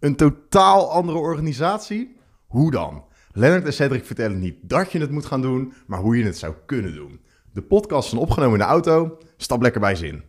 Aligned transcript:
Een 0.00 0.16
totaal 0.16 0.90
andere 0.92 1.18
organisatie? 1.18 2.16
Hoe 2.46 2.70
dan? 2.70 3.04
Lennart 3.32 3.64
en 3.64 3.72
Cedric 3.72 4.04
vertellen 4.04 4.38
niet 4.38 4.54
dat 4.62 4.92
je 4.92 4.98
het 5.00 5.10
moet 5.10 5.26
gaan 5.26 5.40
doen, 5.42 5.72
maar 5.86 5.98
hoe 5.98 6.18
je 6.18 6.24
het 6.24 6.38
zou 6.38 6.54
kunnen 6.66 6.94
doen. 6.94 7.20
De 7.52 7.62
podcast 7.62 8.12
is 8.12 8.18
opgenomen 8.18 8.52
in 8.52 8.58
de 8.66 8.70
auto. 8.70 9.18
Stap 9.36 9.62
lekker 9.62 9.80
bij 9.80 9.94
zin. 9.94 10.22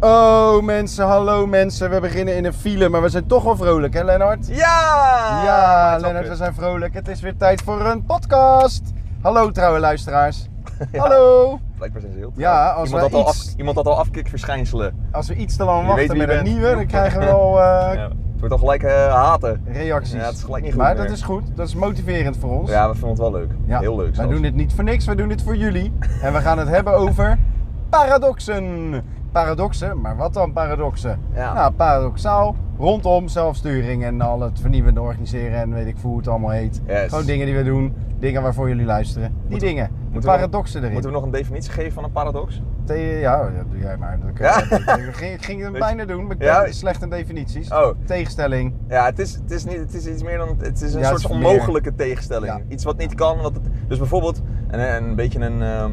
Oh 0.00 0.62
mensen, 0.62 1.06
hallo 1.06 1.46
mensen. 1.46 1.90
We 1.90 2.00
beginnen 2.00 2.36
in 2.36 2.44
een 2.44 2.52
file, 2.52 2.88
maar 2.88 3.02
we 3.02 3.08
zijn 3.08 3.26
toch 3.26 3.42
wel 3.44 3.56
vrolijk, 3.56 3.94
hè 3.94 4.04
Lennart? 4.04 4.46
Ja! 4.48 5.42
Ja, 5.44 5.98
Lennart, 6.00 6.28
we 6.28 6.36
zijn 6.36 6.54
vrolijk. 6.54 6.94
Het 6.94 7.08
is 7.08 7.20
weer 7.20 7.36
tijd 7.36 7.62
voor 7.62 7.80
een 7.80 8.04
podcast. 8.04 8.82
Hallo 9.22 9.50
trouwe 9.50 9.78
luisteraars. 9.80 10.44
Ja. 10.92 10.98
Hallo. 11.00 11.50
kut. 11.50 11.76
Blijkbaar 11.76 12.00
zijn 12.00 12.12
ze 12.12 12.18
heel 12.18 12.32
trouw. 12.32 12.44
Ja, 12.44 12.70
als 12.70 12.88
iemand, 12.90 13.10
we 13.10 13.16
had 13.16 13.24
al 13.26 13.30
iets- 13.32 13.46
af, 13.48 13.54
iemand 13.56 13.76
had 13.76 13.86
al 13.86 13.98
afkikverschijnselen. 13.98 15.08
Als 15.12 15.28
we 15.28 15.34
iets 15.34 15.56
te 15.56 15.64
lang 15.64 15.80
Je 15.80 15.86
wachten 15.86 16.16
met 16.16 16.28
een 16.28 16.34
bent. 16.34 16.46
nieuwe, 16.48 16.74
dan 16.74 16.86
krijgen 16.86 17.20
we 17.20 17.26
al 17.40 17.58
eh, 17.60 17.94
Ja. 17.94 18.08
Al 18.52 18.58
gelijk 18.58 18.82
eh, 18.82 19.14
haten. 19.14 19.62
reacties. 19.72 20.12
Ja, 20.14 20.24
het 20.26 20.34
is 20.36 20.42
gelijk 20.42 20.62
niet 20.62 20.72
goed 20.72 20.82
maar 20.82 20.94
meer. 20.94 21.02
dat 21.04 21.12
is 21.16 21.22
goed, 21.22 21.42
dat 21.56 21.68
is 21.68 21.74
motiverend 21.74 22.36
voor 22.36 22.50
ons. 22.60 22.70
Ja, 22.70 22.86
we 22.88 22.92
vinden 22.92 23.08
het 23.10 23.18
wel 23.18 23.32
leuk. 23.32 23.50
Ja. 23.66 23.78
Heel 23.80 23.96
leuk 23.96 24.14
zelfs. 24.14 24.30
doen 24.32 24.42
dit 24.42 24.54
niet 24.54 24.72
voor 24.72 24.84
niks, 24.84 25.04
wij 25.06 25.14
doen 25.14 25.28
dit 25.28 25.42
voor 25.42 25.56
jullie. 25.56 25.92
En 26.22 26.32
we 26.32 26.38
gaan 26.38 26.58
het 26.58 26.68
hebben 26.68 26.92
over 26.94 27.38
paradoxen. 27.90 29.02
Paradoxen, 29.32 30.00
maar 30.00 30.16
wat 30.16 30.32
dan 30.34 30.52
paradoxen? 30.52 31.18
Ja. 31.34 31.52
Nou, 31.54 31.72
paradoxaal 31.72 32.56
rondom 32.78 33.28
zelfsturing 33.28 34.04
en 34.04 34.20
al 34.20 34.40
het 34.40 34.60
vernieuwende 34.60 35.00
organiseren 35.00 35.60
en 35.60 35.74
weet 35.74 35.86
ik 35.86 35.98
veel 35.98 36.08
hoe 36.10 36.18
het 36.18 36.28
allemaal 36.28 36.50
heet. 36.50 36.80
Yes. 36.86 37.08
Gewoon 37.08 37.24
dingen 37.24 37.46
die 37.46 37.54
we 37.56 37.64
doen, 37.64 37.94
dingen 38.18 38.42
waarvoor 38.42 38.68
jullie 38.68 38.84
luisteren. 38.84 39.28
Die 39.28 39.50
Moeten- 39.50 39.68
dingen, 39.68 39.90
de 40.12 40.18
we 40.18 40.24
paradoxen 40.24 40.80
erin. 40.80 40.92
Moeten 40.92 41.10
we 41.10 41.16
nog 41.16 41.24
een 41.26 41.30
definitie 41.32 41.72
geven 41.72 41.92
van 41.92 42.04
een 42.04 42.12
paradox? 42.12 42.62
Ja, 42.86 43.42
dat 43.42 43.70
doe 43.70 43.78
jij 43.80 43.96
maar. 43.96 44.18
Dat 44.20 44.38
Ja. 44.38 44.60
Ik 44.96 45.14
ging, 45.14 45.44
ging 45.44 45.62
het 45.62 45.72
bijna 45.88 46.04
doen, 46.04 46.26
maar 46.26 46.36
ik 46.36 46.42
Ja. 46.42 46.62
ben 46.62 46.74
slecht 46.74 47.02
in 47.02 47.10
definities. 47.10 47.70
Oh. 47.70 47.86
Tegenstelling. 48.06 48.74
Ja, 48.88 49.04
het 49.04 49.18
is, 49.18 49.34
het 49.34 49.50
is, 49.50 49.64
niet, 49.64 49.76
het 49.78 49.94
is 49.94 50.06
iets 50.06 50.22
meer 50.22 50.38
dan... 50.38 50.56
Het 50.58 50.82
is 50.82 50.94
een 50.94 51.00
Ja, 51.00 51.06
soort 51.08 51.18
is 51.18 51.26
onmogelijke 51.26 51.94
tegenstelling. 51.94 52.52
Ja. 52.52 52.60
Iets 52.68 52.84
wat 52.84 52.96
niet 52.96 53.14
kan. 53.14 53.40
Wat 53.40 53.54
het, 53.54 53.64
dus 53.88 53.98
bijvoorbeeld 53.98 54.42
een, 54.70 54.80
een 55.04 55.14
beetje 55.14 55.40
een 55.40 55.62
ehm, 55.62 55.90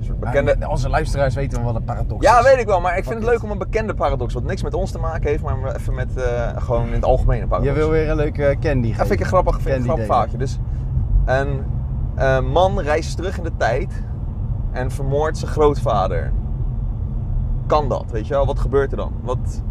soort 0.00 0.20
bekende... 0.20 0.56
Maar 0.58 0.68
Onze 0.68 0.88
luisteraars 0.88 1.34
weten 1.34 1.56
wel 1.62 1.66
wat 1.72 1.76
een 1.80 1.84
paradox 1.86 2.24
Ja, 2.26 2.38
is. 2.38 2.44
weet 2.44 2.58
ik 2.58 2.66
wel, 2.66 2.80
maar 2.80 2.96
ik 2.96 3.04
vind 3.04 3.14
het 3.14 3.24
leuk 3.24 3.42
om 3.42 3.50
een 3.50 3.58
bekende 3.58 3.94
paradox, 3.94 4.34
wat 4.34 4.42
niks 4.44 4.62
met 4.62 4.74
ons 4.74 4.90
te 4.90 4.98
maken 4.98 5.28
heeft, 5.30 5.42
maar 5.42 5.74
even 5.76 5.94
met 5.94 6.16
eh, 6.16 6.48
gewoon 6.56 6.86
in 6.86 6.92
het 6.92 7.04
algemeen 7.04 7.42
een 7.42 7.48
paradox. 7.48 7.72
Je 7.74 7.78
wil 7.80 7.90
weer 7.90 8.10
een 8.10 8.16
leuke 8.16 8.56
candy 8.60 8.86
Ja, 8.86 8.92
geven. 8.92 9.06
vind 9.06 9.10
ik 9.12 9.20
een 9.20 9.26
grappig, 9.32 9.62
Candy 9.62 9.82
grappig 9.84 10.06
vaartje. 10.06 10.38
Dus 10.38 10.58
een 11.24 11.62
eh, 12.16 12.40
man 12.40 12.80
reist 12.80 13.16
terug 13.16 13.38
in 13.38 13.44
de 13.44 13.56
tijd 13.56 13.92
en 14.76 14.90
vermoordt 14.90 15.38
zijn 15.38 15.50
grootvader. 15.50 16.32
Kan 17.66 17.88
dat, 17.88 18.04
weet 18.10 18.26
je 18.26 18.34
wel? 18.34 18.46
Wat 18.46 18.58
gebeurt 18.58 18.90
er 18.90 18.96
dan? 18.96 19.12
Wat, 19.22 19.62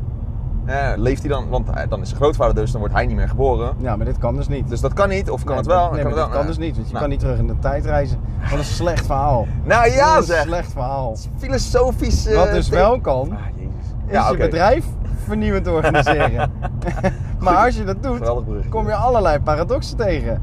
eh, 0.65 0.91
leeft 0.95 1.19
hij 1.21 1.29
dan? 1.29 1.49
Want 1.49 1.69
eh, 1.69 1.89
dan 1.89 2.01
is 2.01 2.07
zijn 2.07 2.21
grootvader 2.21 2.55
dus, 2.55 2.71
dan 2.71 2.79
wordt 2.79 2.95
hij 2.95 3.05
niet 3.05 3.15
meer 3.15 3.29
geboren. 3.29 3.73
Ja, 3.77 3.95
maar 3.95 4.05
dit 4.05 4.17
kan 4.17 4.35
dus 4.35 4.47
niet. 4.47 4.69
Dus 4.69 4.81
dat 4.81 4.93
kan 4.93 5.09
niet, 5.09 5.29
of 5.29 5.39
kan 5.43 5.47
Nee, 5.49 5.57
het 5.57 5.65
wel? 5.67 5.91
Nee, 5.91 6.01
kan 6.01 6.11
het 6.11 6.19
wel? 6.19 6.29
kan 6.29 6.45
dus 6.45 6.57
niet, 6.57 6.75
want 6.75 6.85
je 6.87 6.91
nou. 6.93 6.99
kan 7.03 7.09
niet 7.09 7.19
terug 7.19 7.37
in 7.37 7.47
de 7.47 7.59
tijd 7.59 7.85
reizen. 7.85 8.19
Wat 8.49 8.59
een 8.59 8.65
slecht 8.65 9.05
verhaal. 9.05 9.47
Nou 9.63 9.91
ja 9.91 10.07
Wat 10.09 10.17
een 10.17 10.23
zeg! 10.23 10.43
slecht 10.43 10.71
verhaal. 10.71 11.15
Filosofisch... 11.37 12.25
eh, 12.25 12.35
Wat 12.37 12.51
dus 12.51 12.69
wel 12.69 13.01
kan, 13.01 13.31
Ah, 13.31 13.37
jezus. 13.55 13.69
is 14.07 14.11
Ja, 14.13 14.29
je 14.31 14.37
bedrijf 14.37 14.85
vernieuwend 15.23 15.67
organiseren. 15.67 16.51
maar 17.39 17.65
als 17.65 17.75
je 17.77 17.83
dat 17.83 18.03
doet, 18.03 18.29
kom 18.69 18.87
je 18.87 18.95
allerlei 18.95 19.39
paradoxen 19.39 19.97
tegen. 19.97 20.41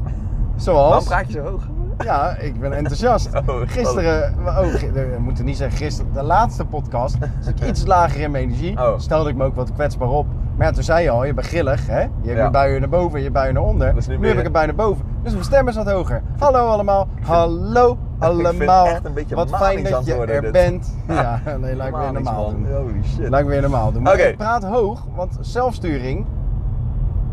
Zoals, 0.55 1.03
praat 1.05 1.25
je 1.27 1.31
zo 1.33 1.41
hoog? 1.49 1.67
Ja, 1.97 2.35
ik 2.37 2.59
ben 2.59 2.73
enthousiast. 2.73 3.29
Oh, 3.47 3.61
Gisteren, 3.65 4.33
oh, 4.45 4.73
we 4.93 5.15
moeten 5.19 5.45
niet 5.45 5.57
zeggen 5.57 5.77
gisteren, 5.77 6.13
de 6.13 6.23
laatste 6.23 6.65
podcast, 6.65 7.17
was 7.37 7.47
ik 7.47 7.67
iets 7.67 7.85
lager 7.85 8.21
in 8.21 8.31
mijn 8.31 8.43
energie. 8.43 8.77
Oh. 8.77 8.93
Stelde 8.99 9.29
ik 9.29 9.35
me 9.35 9.43
ook 9.43 9.55
wat 9.55 9.73
kwetsbaar 9.73 10.09
op. 10.09 10.25
Maar 10.57 10.67
ja, 10.67 10.73
toen 10.73 10.83
zei 10.83 11.03
je 11.03 11.09
al, 11.09 11.25
je 11.25 11.33
bent 11.33 11.47
grillig, 11.47 11.87
hè? 11.87 11.99
Je 12.01 12.07
hebt 12.23 12.37
Ja. 12.37 12.43
je 12.43 12.49
buien 12.49 12.79
naar 12.79 12.89
boven 12.89 13.17
en 13.17 13.23
je 13.23 13.31
buien 13.31 13.53
naar 13.53 13.63
onder. 13.63 13.93
Nu 14.19 14.27
heb 14.27 14.37
ik 14.37 14.45
een 14.45 14.51
bui 14.51 14.65
naar 14.65 14.75
boven. 14.75 15.05
Dus 15.23 15.31
mijn 15.31 15.43
stem 15.43 15.67
is 15.67 15.75
wat 15.75 15.91
hoger. 15.91 16.21
Hallo 16.39 16.67
allemaal. 16.67 17.07
Hallo 17.21 17.97
allemaal. 18.19 18.85
echt 18.87 19.05
een 19.05 19.13
beetje 19.13 19.35
wat 19.35 19.49
fijn 19.55 19.83
dat 19.83 20.05
je 20.05 20.13
er 20.13 20.41
dit. 20.41 20.51
bent. 20.51 20.95
Ja, 21.07 21.41
nee, 21.61 21.75
laat 21.75 21.87
ik 21.87 21.95
weer 21.95 22.13
normaal 22.13 22.49
doen. 22.49 22.67
Holy 22.75 23.03
shit. 23.03 23.29
Laat 23.29 23.39
ik 23.41 23.47
weer 23.47 23.61
normaal 23.61 23.91
doen. 23.91 24.01
Maar 24.03 24.13
Oké. 24.13 24.21
ik 24.23 24.37
praat 24.37 24.63
hoog, 24.63 25.05
want 25.15 25.37
zelfsturing 25.41 26.25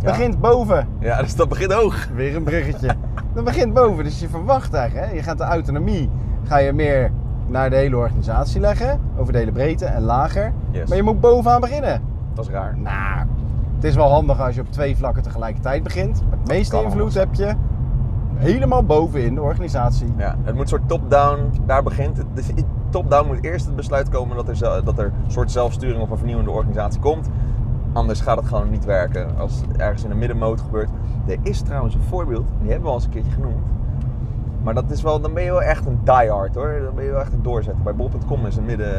Ja. 0.01 0.11
begint 0.11 0.41
boven. 0.41 0.89
Ja, 0.99 1.23
dus 1.23 1.37
dat 1.37 1.49
begint 1.49 1.73
hoog. 1.73 2.09
Weer 2.15 2.37
een 2.37 2.43
bruggetje. 2.43 2.89
Dat 3.35 3.45
begint 3.45 3.75
boven, 3.75 4.05
dus 4.05 4.21
je 4.21 4.29
verwacht 4.29 4.75
eigenlijk, 4.75 5.09
hè? 5.09 5.15
je 5.15 5.23
gaat 5.23 5.39
de 5.39 5.45
autonomie, 5.45 6.11
ga 6.45 6.59
je 6.59 6.73
meer 6.73 7.11
naar 7.47 7.71
de 7.71 7.77
hele 7.77 7.97
organisatie 7.97 8.61
leggen, 8.61 9.01
over 9.17 9.33
de 9.33 9.39
hele 9.39 9.53
breedte 9.53 9.85
en 9.85 10.03
lager. 10.03 10.53
Yes. 10.71 10.89
Maar 10.89 10.97
je 10.97 11.03
moet 11.03 11.21
bovenaan 11.21 11.61
beginnen. 11.61 12.03
Dat 12.35 12.45
is 12.45 12.51
raar. 12.51 12.79
Nou, 12.79 13.27
het 13.75 13.85
is 13.85 13.95
wel 13.95 14.11
handig 14.11 14.41
als 14.41 14.55
je 14.55 14.61
op 14.61 14.73
twee 14.73 14.97
vlakken 14.97 15.23
tegelijkertijd 15.23 15.83
begint. 15.83 16.23
Maar 16.29 16.39
het 16.39 16.49
meeste 16.49 16.83
invloed 16.83 17.15
heb 17.15 17.35
je 17.35 17.55
helemaal 18.35 18.85
bovenin 18.85 19.35
de 19.35 19.43
organisatie. 19.43 20.13
Ja, 20.17 20.37
het 20.43 20.55
moet 20.55 20.69
soort 20.69 20.89
top-down, 20.89 21.53
daar 21.67 21.83
begint 21.83 22.17
het. 22.17 22.27
Dus 22.35 22.47
Top-down 22.91 23.27
moet 23.27 23.45
eerst 23.45 23.67
het 23.67 23.77
besluit 23.77 24.09
komen 24.09 24.37
dat 24.37 24.49
er, 24.49 24.85
dat 24.85 24.99
er 24.99 25.05
een 25.05 25.31
soort 25.31 25.51
zelfsturing 25.51 26.01
of 26.01 26.11
een 26.11 26.17
vernieuwende 26.17 26.51
organisatie 26.51 27.01
komt. 27.01 27.29
Anders 27.93 28.21
gaat 28.21 28.37
het 28.37 28.47
gewoon 28.47 28.71
niet 28.71 28.85
werken 28.85 29.39
als 29.39 29.61
het 29.69 29.77
ergens 29.77 30.05
in 30.05 30.11
een 30.11 30.19
middenmoot 30.19 30.61
gebeurt. 30.61 30.89
Er 31.27 31.39
is 31.43 31.61
trouwens 31.61 31.95
een 31.95 32.03
voorbeeld, 32.09 32.47
die 32.61 32.71
hebben 32.71 32.83
we 32.83 32.89
al 32.89 32.95
eens 32.95 33.05
een 33.05 33.11
keertje 33.11 33.33
genoemd. 33.33 33.65
Maar 34.63 34.75
dat 34.75 34.91
is 34.91 35.03
wel, 35.03 35.21
dan 35.21 35.35
ben 35.35 35.43
je 35.43 35.51
wel 35.51 35.63
echt 35.63 35.87
een 35.87 35.99
diehard 36.05 36.55
hoor. 36.55 36.81
Dan 36.85 36.95
ben 36.95 37.05
je 37.05 37.11
wel 37.11 37.21
echt 37.21 37.33
een 37.33 37.43
doorzetter. 37.43 37.83
Bij 37.83 37.95
bol.com 37.95 38.47
is 38.47 38.57
een 38.57 38.65
midden, 38.65 38.97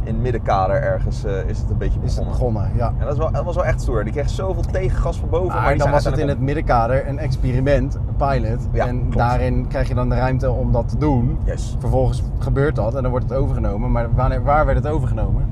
in 0.00 0.12
het 0.12 0.22
middenkader 0.22 0.82
ergens 0.82 1.24
eh, 1.24 1.48
is 1.48 1.58
het 1.58 1.70
een 1.70 1.76
beetje 1.76 1.98
Is 2.02 2.16
het 2.16 2.24
begonnen. 2.24 2.62
begonnen, 2.62 2.76
ja. 2.76 2.94
En 2.98 3.04
dat, 3.04 3.12
is 3.12 3.18
wel, 3.18 3.32
dat 3.32 3.44
was 3.44 3.54
wel 3.54 3.64
echt 3.64 3.80
stoer. 3.80 4.04
Die 4.04 4.12
kreeg 4.12 4.30
zoveel 4.30 4.62
tegengas 4.62 5.18
van 5.18 5.28
boven. 5.28 5.62
Maar, 5.62 5.76
dan 5.76 5.90
was 5.90 6.04
het 6.04 6.18
in 6.18 6.28
het 6.28 6.40
middenkader 6.40 7.08
een 7.08 7.18
experiment, 7.18 7.94
een 7.94 8.16
pilot. 8.16 8.68
Ja, 8.72 8.86
en 8.86 9.00
klopt. 9.00 9.16
daarin 9.16 9.68
krijg 9.68 9.88
je 9.88 9.94
dan 9.94 10.08
de 10.08 10.14
ruimte 10.14 10.50
om 10.50 10.72
dat 10.72 10.88
te 10.88 10.98
doen. 10.98 11.38
Yes. 11.44 11.76
Vervolgens 11.78 12.22
gebeurt 12.38 12.76
dat 12.76 12.94
en 12.94 13.02
dan 13.02 13.10
wordt 13.10 13.28
het 13.28 13.38
overgenomen. 13.38 13.92
Maar 13.92 14.14
wanneer, 14.14 14.42
waar 14.42 14.66
werd 14.66 14.78
het 14.84 14.92
overgenomen? 14.92 15.44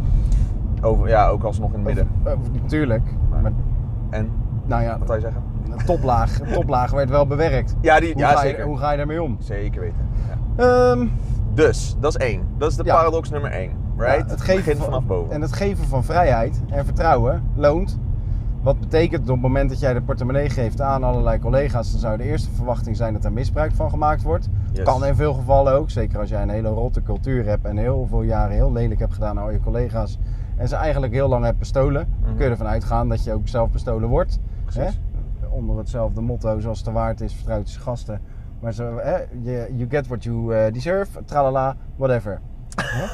Over, 0.84 1.09
ja, 1.09 1.28
ook 1.28 1.43
alsnog 1.43 1.69
in 1.72 1.75
het 1.75 1.84
midden. 1.84 2.09
Natuurlijk. 2.62 3.03
Maar, 3.31 3.53
En, 4.11 4.31
nou 4.67 4.83
ja, 4.83 4.99
wat 4.99 5.06
zou 5.06 5.19
je 5.19 5.25
zeggen? 5.25 5.43
de 5.78 5.84
toplaag, 5.84 6.39
toplaag 6.53 6.91
werd 6.91 7.11
wel 7.11 7.27
bewerkt. 7.27 7.75
Ja, 7.81 8.00
die, 8.00 8.12
Hoe, 8.12 8.21
ja 8.22 8.28
ga 8.31 8.43
je, 8.43 8.49
zeker. 8.49 8.65
hoe 8.65 8.77
ga 8.78 8.91
je 8.91 8.97
daarmee 8.97 9.23
om? 9.23 9.37
Zeker 9.41 9.81
weten. 9.81 9.97
Ja. 10.56 10.91
Ehm, 10.91 11.06
Dus, 11.55 11.97
dat 12.00 12.17
is 12.19 12.27
één. 12.27 12.43
Dat 12.59 12.71
is 12.71 12.77
de 12.77 12.84
Ja. 12.84 12.94
paradox 12.94 13.31
nummer 13.31 13.50
één. 13.50 13.71
Right? 13.97 14.25
ja, 14.27 14.31
het 14.31 14.41
geven 14.41 14.77
van, 14.77 14.84
vanaf 14.84 15.05
boven. 15.05 15.33
En 15.34 15.41
het 15.41 15.53
geven 15.53 15.84
van 15.84 16.05
vrijheid 16.05 16.61
en 16.71 16.84
vertrouwen 16.84 17.43
loont. 17.55 17.99
Wat 18.62 18.81
betekent 18.81 19.21
op 19.23 19.28
het 19.28 19.41
moment 19.43 19.69
dat 19.71 19.81
jij 19.81 19.93
de 19.94 20.03
portemonnee 20.03 20.50
geeft 20.50 20.81
aan 20.81 21.05
allerlei 21.05 21.39
collega's, 21.39 21.91
dan 21.91 22.00
zou 22.00 22.17
de 22.17 22.23
eerste 22.25 22.50
verwachting 22.55 22.97
zijn 22.97 23.12
dat 23.12 23.25
er 23.25 23.33
misbruik 23.33 23.73
van 23.73 23.91
gemaakt 23.91 24.23
wordt. 24.23 24.49
Yes. 24.73 24.84
Kan 24.84 25.05
in 25.05 25.15
veel 25.15 25.34
gevallen 25.34 25.73
ook, 25.73 25.91
zeker 25.91 26.19
als 26.19 26.28
jij 26.28 26.43
een 26.43 26.49
hele 26.49 26.69
rotte 26.69 27.03
cultuur 27.03 27.47
hebt 27.47 27.65
en 27.65 27.77
heel 27.77 28.06
veel 28.09 28.23
jaren 28.23 28.55
heel 28.55 28.73
lelijk 28.73 29.00
hebt 29.00 29.12
gedaan 29.12 29.39
aan 29.39 29.44
al 29.44 29.50
je 29.50 29.61
collega's. 29.61 30.19
En 30.56 30.69
ze 30.69 30.76
eigenlijk 30.76 31.12
heel 31.12 31.28
lang 31.28 31.44
hebt 31.44 31.59
bestolen. 31.59 32.06
Dan 32.20 32.28
Mhm. 32.28 32.37
kun 32.37 32.44
je 32.44 32.50
ervan 32.50 32.66
uitgaan 32.66 33.09
dat 33.09 33.25
je 33.25 33.32
ook 33.32 33.48
zelf 33.48 33.70
bestolen 33.70 34.09
wordt. 34.09 34.38
Hè? 34.75 34.88
Onder 35.50 35.76
hetzelfde 35.76 36.20
motto 36.20 36.60
zoals 36.60 36.82
te 36.82 36.92
waard 36.92 37.20
is, 37.20 37.34
vertrouwt 37.34 37.72
je 37.72 37.81
gasten. 37.81 38.20
Maar 38.60 38.72
zo, 38.72 38.98
hè? 38.98 39.16
You 39.76 39.87
get 39.88 40.06
what 40.06 40.25
you 40.25 40.54
eh, 40.56 40.72
deserve, 40.72 41.25
tralala, 41.25 41.76
whatever. 41.97 42.41
Hè? 42.81 43.04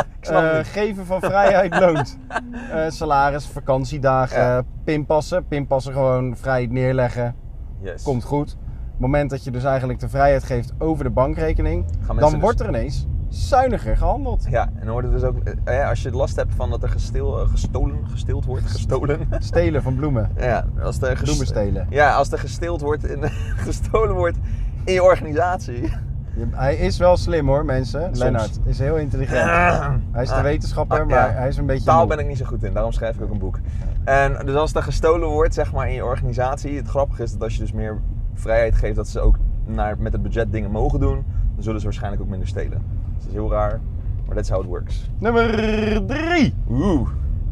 Ik 0.00 0.28
snap 0.28 0.52
het. 0.52 0.66
geven 0.66 1.06
van 1.06 1.20
vrijheid 1.20 1.78
loont. 1.80 2.18
Eh, 2.72 2.84
salaris, 2.90 3.46
vakantiedagen, 3.46 4.40
Ja. 4.42 4.62
pinpassen. 4.84 5.46
Pinpassen 5.46 5.92
gewoon 5.92 6.36
vrij 6.36 6.66
neerleggen. 6.66 7.34
Yes. 7.80 8.02
Komt 8.02 8.24
goed. 8.24 8.52
Op 8.52 8.90
het 8.92 9.00
moment 9.00 9.30
dat 9.30 9.44
je 9.44 9.50
dus 9.50 9.64
eigenlijk 9.64 10.00
de 10.00 10.08
vrijheid 10.08 10.44
geeft 10.44 10.72
over 10.78 11.04
de 11.04 11.10
bankrekening, 11.10 11.84
dan 12.06 12.16
dus- 12.16 12.40
wordt 12.40 12.60
er 12.60 12.68
ineens 12.68 13.06
zuiniger 13.32 13.96
gehandeld. 13.96 14.46
Ja, 14.50 14.62
en 14.74 14.80
dan 14.84 14.90
wordt 14.92 15.06
het 15.12 15.20
dus 15.20 15.28
ook... 15.28 15.36
eh, 15.64 15.88
als 15.88 16.02
je 16.02 16.10
last 16.10 16.36
hebt 16.36 16.54
van 16.54 16.70
dat 16.70 16.82
er 16.82 16.88
gestil, 16.88 17.40
eh, 17.40 17.48
gestolen, 17.48 18.08
gestild 18.10 18.44
wordt, 18.44 18.66
gestolen. 18.76 19.28
Stelen 19.38 19.82
van 19.82 19.94
bloemen. 19.94 20.30
ja, 20.38 20.64
als 20.82 21.02
er 21.02 21.18
Bloemen 21.22 21.46
stelen. 21.46 21.86
Ja, 21.90 22.14
als 22.14 22.32
er 22.32 22.38
gestild 22.38 22.80
wordt, 22.80 23.04
in, 23.08 23.22
gestolen 23.66 24.14
wordt 24.14 24.38
in 24.84 24.92
je 24.92 25.02
organisatie. 25.02 25.92
Hij 26.50 26.76
is 26.76 26.98
wel 26.98 27.16
slim 27.16 27.46
hoor, 27.46 27.64
mensen. 27.64 28.02
Soms. 28.02 28.18
Lennart 28.18 28.58
is 28.64 28.78
heel 28.78 28.96
intelligent. 28.96 29.50
Hij 30.12 30.22
is 30.22 30.28
de 30.28 30.34
Ah. 30.34 30.42
wetenschapper, 30.42 31.00
Ah, 31.00 31.08
ja. 31.08 31.14
maar 31.14 31.36
hij 31.36 31.48
is 31.48 31.56
een 31.56 31.66
beetje. 31.66 31.84
Taal 31.84 31.98
moe. 31.98 32.08
ben 32.08 32.18
ik 32.18 32.26
niet 32.26 32.38
zo 32.38 32.44
goed 32.44 32.62
in, 32.64 32.72
daarom 32.72 32.92
schrijf 32.92 33.16
ik 33.16 33.22
ook 33.22 33.30
een 33.30 33.38
boek. 33.38 33.58
En 34.04 34.46
dus 34.46 34.54
als 34.54 34.74
er 34.74 34.82
gestolen 34.82 35.28
wordt, 35.28 35.54
zeg 35.54 35.72
maar, 35.72 35.88
in 35.88 35.94
je 35.94 36.04
organisatie, 36.04 36.76
het 36.76 36.88
grappige 36.88 37.22
is 37.22 37.32
dat 37.32 37.42
als 37.42 37.54
je 37.54 37.60
dus 37.60 37.72
meer 37.72 38.00
vrijheid 38.34 38.74
geeft 38.74 38.96
dat 38.96 39.08
ze 39.08 39.20
ook 39.20 39.36
naar, 39.66 39.98
met 39.98 40.12
het 40.12 40.22
budget 40.22 40.52
dingen 40.52 40.70
mogen 40.70 41.00
doen, 41.00 41.24
dan 41.54 41.62
zullen 41.62 41.78
ze 41.80 41.86
waarschijnlijk 41.86 42.22
ook 42.22 42.28
minder 42.28 42.48
stelen. 42.48 42.82
Dat 43.22 43.28
is 43.28 43.32
heel 43.32 43.50
raar, 43.50 43.80
maar 44.26 44.36
that's 44.36 44.48
how 44.50 44.60
it 44.62 44.66
works. 44.68 45.10
Nummer 45.18 45.50
drie. 46.06 46.54
Oeh, 46.70 47.08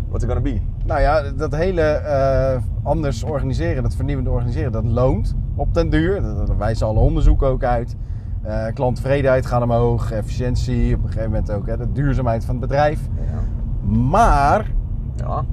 what's 0.08 0.25
it 0.25 0.31
gonna 0.31 0.40
be? 0.44 0.61
Nou 0.84 1.00
ja, 1.00 1.22
dat 1.37 1.55
hele 1.56 1.82
eh, 1.82 2.61
anders 2.82 3.22
organiseren, 3.25 3.82
dat 3.82 3.94
vernieuwende 3.94 4.31
organiseren, 4.31 4.72
dat 4.72 4.84
loont 4.84 5.34
op 5.55 5.75
den 5.75 5.90
duur. 5.90 6.22
Dat 6.22 6.56
wijzen 6.56 6.87
alle 6.87 6.99
onderzoeken 7.00 7.46
ook 7.49 7.64
uit. 7.64 7.96
Klanttevredenheid 8.75 9.46
gaat 9.46 9.62
omhoog, 9.62 10.12
efficiëntie, 10.12 10.94
op 10.94 11.02
een 11.02 11.08
gegeven 11.08 11.31
moment 11.31 11.50
ook 11.52 11.67
hè, 11.67 11.76
de 11.76 11.93
duurzaamheid 11.93 12.44
van 12.44 12.55
het 12.55 12.69
bedrijf. 12.69 13.00
Ja. 13.17 13.40
Maar 13.93 14.72
ja. 15.17 15.44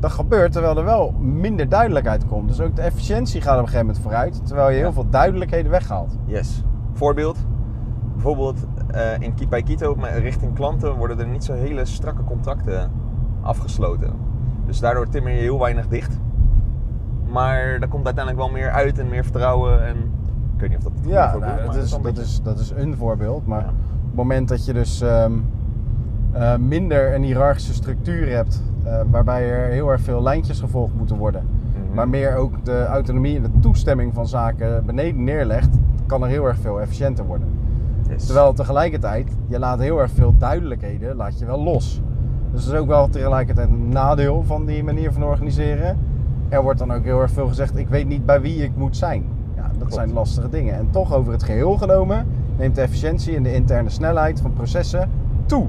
Dat 0.00 0.10
gebeurt 0.12 0.52
terwijl 0.52 0.76
er 0.78 0.84
wel 0.84 1.12
minder 1.20 1.68
duidelijkheid 1.68 2.26
komt. 2.26 2.48
Dus 2.48 2.60
ook 2.60 2.76
de 2.76 2.82
efficiëntie 2.82 3.40
gaat 3.40 3.52
op 3.54 3.58
een 3.60 3.64
gegeven 3.68 3.86
moment 3.86 4.02
vooruit. 4.04 4.46
Terwijl 4.46 4.68
je 4.70 4.76
heel 4.76 4.86
Ja. 4.86 4.92
veel 4.92 5.10
duidelijkheden 5.10 5.70
weghaalt. 5.70 6.16
Yes. 6.26 6.62
Voorbeeld. 6.92 7.38
Bijvoorbeeld 8.22 8.66
eh, 8.90 9.12
in, 9.18 9.34
bij 9.48 9.62
maar 9.96 10.18
richting 10.18 10.54
klanten 10.54 10.96
worden 10.96 11.18
er 11.18 11.26
niet 11.26 11.44
zo 11.44 11.52
hele 11.52 11.84
strakke 11.84 12.24
contracten 12.24 12.90
afgesloten. 13.40 14.12
Dus 14.66 14.80
daardoor 14.80 15.08
timmer 15.08 15.32
je 15.32 15.38
heel 15.38 15.58
weinig 15.58 15.88
dicht. 15.88 16.18
Maar 17.32 17.76
daar 17.80 17.88
komt 17.88 18.04
uiteindelijk 18.04 18.44
wel 18.44 18.54
meer 18.54 18.70
uit 18.70 18.98
en 18.98 19.08
meer 19.08 19.22
vertrouwen. 19.22 19.86
En 19.86 19.96
ik 20.54 20.60
weet 20.60 20.68
niet 20.68 20.78
of 20.78 20.84
dat 20.84 20.92
het 21.00 21.08
Ja, 21.10 21.30
voorbeeld 21.30 21.54
nou, 21.54 21.66
dat, 21.66 21.76
is, 21.76 21.90
dat, 21.90 22.02
beetje- 22.02 22.22
is, 22.22 22.40
dat 22.42 22.58
is 22.58 22.70
een 22.70 22.96
voorbeeld. 22.96 23.46
Maar 23.46 23.60
Ja. 23.60 23.66
op 23.68 24.06
het 24.06 24.14
moment 24.14 24.48
dat 24.48 24.64
je 24.64 24.72
dus 24.72 25.00
ehm, 25.00 25.32
eh, 26.32 26.56
minder 26.56 27.14
een 27.14 27.22
hiërarchische 27.22 27.74
structuur 27.74 28.28
hebt, 28.34 28.62
eh, 28.84 29.00
waarbij 29.10 29.50
er 29.50 29.70
heel 29.70 29.88
erg 29.90 30.00
veel 30.00 30.22
lijntjes 30.22 30.60
gevolgd 30.60 30.94
moeten 30.94 31.16
worden, 31.16 31.42
Mhm. 31.86 31.94
maar 31.94 32.08
meer 32.08 32.36
ook 32.36 32.64
de 32.64 32.84
autonomie 32.86 33.36
en 33.36 33.42
de 33.42 33.58
toestemming 33.60 34.14
van 34.14 34.26
zaken 34.28 34.84
beneden 34.86 35.24
neerlegt, 35.24 35.78
kan 36.06 36.22
er 36.22 36.28
heel 36.28 36.44
erg 36.46 36.58
veel 36.58 36.80
efficiënter 36.80 37.24
worden. 37.26 37.48
Yes. 38.10 38.24
Terwijl 38.26 38.52
tegelijkertijd, 38.52 39.36
je 39.48 39.58
laat 39.58 39.78
heel 39.78 39.98
erg 40.00 40.10
veel 40.10 40.34
duidelijkheden 40.38 41.16
laat 41.16 41.38
je 41.38 41.46
wel 41.46 41.62
los. 41.62 42.00
Dus 42.52 42.64
dat 42.64 42.72
is 42.74 42.80
ook 42.80 42.86
wel 42.86 43.08
tegelijkertijd 43.08 43.68
een 43.68 43.88
nadeel 43.88 44.42
van 44.46 44.66
die 44.66 44.84
manier 44.84 45.12
van 45.12 45.24
organiseren. 45.24 45.98
Er 46.48 46.62
wordt 46.62 46.78
dan 46.78 46.92
ook 46.92 47.04
heel 47.04 47.20
erg 47.20 47.30
veel 47.30 47.48
gezegd, 47.48 47.76
ik 47.76 47.88
weet 47.88 48.06
niet 48.06 48.26
bij 48.26 48.40
wie 48.40 48.62
ik 48.62 48.76
moet 48.76 48.96
zijn. 48.96 49.24
Ja, 49.56 49.62
dat 49.62 49.76
Klopt. 49.76 49.94
zijn 49.94 50.12
lastige 50.12 50.48
dingen. 50.48 50.74
En 50.74 50.90
toch 50.90 51.14
over 51.14 51.32
het 51.32 51.42
geheel 51.42 51.76
genomen 51.76 52.26
neemt 52.56 52.74
de 52.74 52.80
efficiëntie 52.80 53.36
en 53.36 53.42
de 53.42 53.54
interne 53.54 53.90
snelheid 53.90 54.40
van 54.40 54.52
processen 54.52 55.10
toe. 55.46 55.66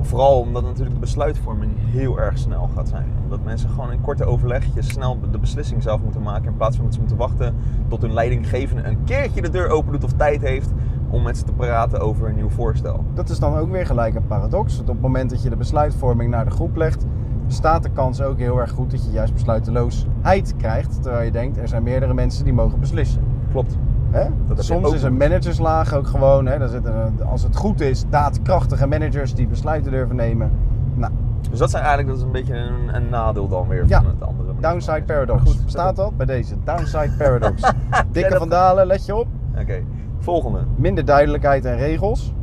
Vooral 0.00 0.40
omdat 0.40 0.62
natuurlijk 0.62 0.94
de 0.94 1.00
besluitvorming 1.00 1.72
heel 1.76 2.18
erg 2.20 2.38
snel 2.38 2.68
gaat 2.74 2.88
zijn. 2.88 3.06
Omdat 3.22 3.44
mensen 3.44 3.70
gewoon 3.70 3.92
in 3.92 4.00
korte 4.00 4.24
overlegjes 4.24 4.88
snel 4.88 5.18
de 5.32 5.38
beslissing 5.38 5.82
zelf 5.82 6.02
moeten 6.02 6.22
maken. 6.22 6.44
In 6.44 6.56
plaats 6.56 6.76
van 6.76 6.84
dat 6.84 6.94
ze 6.94 7.00
moeten 7.00 7.16
wachten 7.16 7.54
tot 7.88 8.02
hun 8.02 8.12
leidinggevende 8.12 8.82
een 8.82 9.04
keertje 9.04 9.42
de 9.42 9.50
deur 9.50 9.68
open 9.68 9.92
doet 9.92 10.04
of 10.04 10.12
tijd 10.12 10.42
heeft 10.42 10.70
om 11.10 11.22
met 11.22 11.36
ze 11.38 11.44
te 11.44 11.52
praten 11.52 12.00
over 12.00 12.28
een 12.28 12.34
nieuw 12.34 12.48
voorstel. 12.50 13.04
Dat 13.14 13.28
is 13.28 13.38
dan 13.38 13.56
ook 13.56 13.70
weer 13.70 13.86
gelijk 13.86 14.14
een 14.14 14.26
paradox. 14.26 14.76
Want 14.76 14.88
op 14.88 14.94
het 14.94 15.02
moment 15.04 15.30
dat 15.30 15.42
je 15.42 15.48
de 15.50 15.56
besluitvorming 15.56 16.30
naar 16.30 16.44
de 16.44 16.50
groep 16.50 16.76
legt, 16.76 17.06
bestaat 17.46 17.82
de 17.82 17.90
kans 17.90 18.22
ook 18.22 18.38
heel 18.38 18.58
erg 18.60 18.70
goed 18.70 18.90
dat 18.90 19.04
je 19.04 19.10
juist 19.10 19.32
besluiteloosheid 19.32 20.54
krijgt. 20.56 21.02
Terwijl 21.02 21.24
je 21.24 21.30
denkt, 21.30 21.58
er 21.58 21.68
zijn 21.68 21.82
meerdere 21.82 22.14
mensen 22.14 22.44
die 22.44 22.52
mogen 22.52 22.80
beslissen. 22.80 23.22
Klopt. 23.50 23.78
Hè? 24.10 24.22
je 24.22 24.62
Soms 24.62 24.92
is 24.92 25.02
een 25.02 25.16
managerslaag 25.16 25.94
ook 25.94 26.06
gewoon, 26.06 26.46
hè, 26.46 26.58
daar 26.58 26.68
zitten, 26.68 27.12
als 27.30 27.42
het 27.42 27.56
goed 27.56 27.80
is, 27.80 28.04
daadkrachtige 28.08 28.86
managers 28.86 29.34
die 29.34 29.46
besluiten 29.46 29.92
durven 29.92 30.16
nemen. 30.16 30.50
Nou, 30.94 31.12
Dus 31.50 31.58
dat 31.58 31.70
zijn 31.70 31.84
eigenlijk 31.84 32.08
dat 32.12 32.18
is 32.18 32.24
een 32.24 32.32
beetje 32.44 32.54
een, 32.56 32.94
een 32.94 33.08
nadeel 33.08 33.48
dan 33.48 33.68
weer 33.68 33.84
Ja. 33.86 34.02
van 34.02 34.10
het 34.10 34.22
andere. 34.28 34.52
downside 34.60 35.02
paradox. 35.02 35.42
Goed, 35.42 35.62
Staat 35.66 35.96
dat 35.96 36.16
bij 36.16 36.26
deze? 36.26 36.54
Downside 36.64 37.10
paradox. 37.18 37.62
Dikke 38.12 38.28
dat- 38.30 38.38
van 38.38 38.48
Dalen, 38.48 38.86
let 38.86 39.06
je 39.06 39.16
op. 39.16 39.26
Oké, 39.60 39.82
volgende. 40.20 40.58
Minder 40.76 41.04
duidelijkheid 41.04 41.64
en 41.64 41.76
regels. 41.76 42.34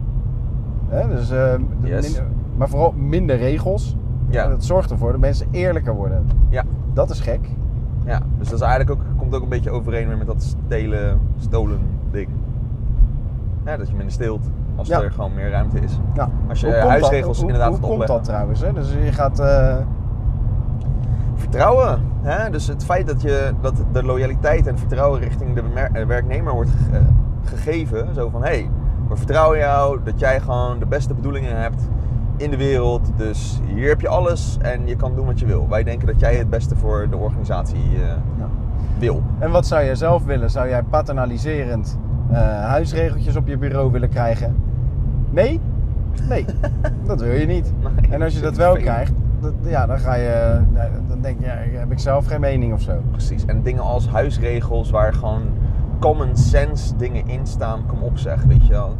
Hè, 0.87 1.07
dus, 1.07 1.31
eh, 1.31 1.53
Yes. 1.81 2.05
minder- 2.05 2.27
maar 2.57 2.69
vooral 2.69 2.91
minder 2.97 3.37
regels. 3.37 3.95
Ja. 4.29 4.43
En 4.43 4.49
dat 4.49 4.63
zorgt 4.63 4.91
ervoor 4.91 5.11
dat 5.11 5.19
mensen 5.21 5.47
eerlijker 5.51 5.95
worden. 5.95 6.25
Ja. 6.49 6.63
Dat 6.93 7.09
is 7.09 7.19
gek. 7.19 7.49
Ja, 8.05 8.19
dus 8.37 8.49
dat 8.49 8.59
is 8.59 8.65
eigenlijk 8.65 8.91
ook, 8.99 9.05
komt 9.17 9.35
ook 9.35 9.41
een 9.41 9.49
beetje 9.49 9.69
overeen 9.71 10.17
met 10.17 10.27
dat 10.27 10.43
stelen, 10.65 11.19
stolen 11.37 11.79
ding. 12.11 12.27
Ja, 13.65 13.77
dat 13.77 13.87
je 13.87 13.93
minder 13.93 14.13
steelt 14.13 14.45
als 14.75 14.87
Ja. 14.87 15.01
er 15.01 15.11
gewoon 15.11 15.33
meer 15.33 15.49
ruimte 15.49 15.79
is. 15.79 15.99
Nou, 16.15 16.29
Als 16.49 16.59
je 16.59 16.65
hoe 16.65 16.75
huisregels 16.75 17.25
dat, 17.27 17.35
hoe- 17.37 17.45
inderdaad 17.45 17.69
Hoe, 17.69 17.77
gaat 17.87 17.87
komt 17.97 18.07
dat 18.07 18.23
trouwens? 18.23 18.61
Hè? 18.61 18.73
Dus 18.73 18.91
je 19.03 19.11
gaat... 19.11 19.39
eh, 19.39 19.75
Vertrouwen. 21.33 21.99
Hè? 22.21 22.49
Dus 22.49 22.67
het 22.67 22.85
feit 22.85 23.07
dat, 23.07 23.21
je, 23.21 23.51
dat 23.61 23.73
de 23.91 24.03
loyaliteit 24.03 24.67
en 24.67 24.77
vertrouwen 24.77 25.19
richting 25.19 25.55
de 25.55 25.63
mer- 25.73 26.07
werknemer 26.07 26.53
wordt 26.53 26.69
gegeven. 27.47 28.13
Zo 28.13 28.29
van, 28.29 28.41
hé, 28.43 28.47
hey, 28.47 28.69
we 29.09 29.15
vertrouwen 29.15 29.57
jou 29.57 29.99
dat 30.03 30.19
jij 30.19 30.39
gewoon 30.39 30.79
de 30.79 30.85
beste 30.85 31.13
bedoelingen 31.13 31.61
hebt 31.61 31.89
in 32.37 32.49
de 32.49 32.57
wereld. 32.57 33.11
Dus 33.17 33.59
hier 33.73 33.87
heb 33.87 34.01
je 34.01 34.07
alles 34.07 34.57
en 34.61 34.87
je 34.87 34.95
kan 34.95 35.15
doen 35.15 35.25
wat 35.25 35.39
je 35.39 35.45
wil. 35.45 35.67
Wij 35.69 35.83
denken 35.83 36.07
dat 36.07 36.19
jij 36.19 36.35
het 36.35 36.49
beste 36.49 36.75
voor 36.75 37.07
de 37.09 37.17
organisatie 37.17 37.83
eh, 37.93 38.07
ja. 38.37 38.49
wil. 38.99 39.23
En 39.39 39.51
wat 39.51 39.65
zou 39.67 39.83
jij 39.83 39.95
zelf 39.95 40.25
willen? 40.25 40.49
Zou 40.49 40.69
jij 40.69 40.83
paternaliserend 40.83 41.97
eh, 42.31 42.39
huisregeltjes 42.47 43.35
op 43.35 43.47
je 43.47 43.57
bureau 43.57 43.91
willen 43.91 44.09
krijgen? 44.09 44.55
Nee? 45.29 45.59
Nee, 46.29 46.45
dat 47.07 47.21
wil 47.21 47.33
je 47.33 47.45
niet. 47.45 47.73
Nee, 47.81 48.11
En 48.11 48.21
als 48.21 48.33
je 48.33 48.41
dat 48.41 48.57
wel 48.57 48.75
krijgt, 48.75 49.13
dat, 49.39 49.53
ja, 49.61 49.85
dan 49.85 49.99
ga 49.99 50.15
je, 50.15 50.59
dan 51.07 51.21
denk 51.21 51.39
je, 51.39 51.45
ja, 51.45 51.79
heb 51.79 51.91
ik 51.91 51.99
zelf 51.99 52.25
geen 52.25 52.41
mening 52.41 52.73
of 52.73 52.81
zo. 52.81 53.01
Precies. 53.11 53.45
En 53.45 53.61
dingen 53.61 53.83
als 53.83 54.07
huisregels 54.07 54.89
waar 54.89 55.13
gewoon 55.13 55.41
common 55.99 56.35
sense 56.37 56.95
dingen 56.95 57.27
in 57.27 57.47
staan, 57.47 57.85
kom 57.85 58.01
op 58.01 58.17
zeg, 58.17 58.43
weet 58.43 58.65
je 58.67 58.73
wel. 58.73 58.97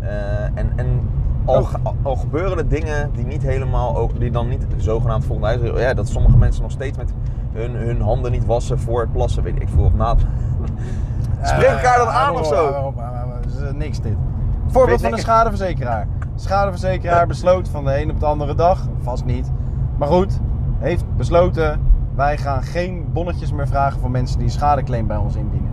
Eh, 0.00 0.44
en 0.44 0.72
en 0.76 1.00
al, 1.44 1.60
Oh. 1.60 1.74
al 2.02 2.16
gebeuren 2.16 2.58
er 2.58 2.68
dingen 2.68 3.10
die 3.12 3.26
niet 3.26 3.42
helemaal, 3.42 3.96
ook, 3.96 4.20
die 4.20 4.30
dan 4.30 4.48
niet 4.48 4.66
zogenaamd 4.76 5.24
volgens 5.24 5.48
huisregel, 5.48 5.80
ja, 5.80 5.94
dat 5.94 6.08
sommige 6.08 6.36
mensen 6.36 6.62
nog 6.62 6.70
steeds 6.70 6.98
met 6.98 7.12
hun, 7.52 7.74
hun 7.74 8.00
handen 8.00 8.30
niet 8.30 8.46
wassen 8.46 8.78
voor 8.78 9.00
het 9.00 9.12
plassen, 9.12 9.42
weet 9.42 9.62
ik 9.62 9.68
veel, 9.68 9.84
of 9.84 9.94
na 9.94 10.16
Spreek 11.42 11.68
elkaar 11.68 11.98
dan 11.98 12.06
Eh, 12.06 12.16
aan 12.16 12.36
of 12.36 12.46
zo? 12.46 12.92
Dat 13.60 13.76
niks 13.76 14.00
dit. 14.00 14.16
Voorbeeld 14.66 15.00
van 15.00 15.12
een 15.12 15.18
schadeverzekeraar. 15.18 16.06
Schadeverzekeraar 16.34 17.26
besloot 17.34 17.68
van 17.68 17.84
de 17.84 18.02
een 18.02 18.10
op 18.10 18.20
de 18.20 18.26
andere 18.26 18.54
dag, 18.54 18.88
vast 19.02 19.24
niet, 19.24 19.50
maar 19.98 20.08
goed, 20.08 20.40
heeft 20.78 21.04
besloten 21.16 21.80
wij 22.14 22.38
gaan 22.38 22.62
geen 22.62 23.06
bonnetjes 23.12 23.52
meer 23.52 23.68
vragen 23.68 24.00
voor 24.00 24.10
mensen 24.10 24.36
die 24.38 24.46
een 24.46 24.52
schadeclaim 24.52 25.06
bij 25.06 25.16
ons 25.16 25.36
indienen. 25.36 25.71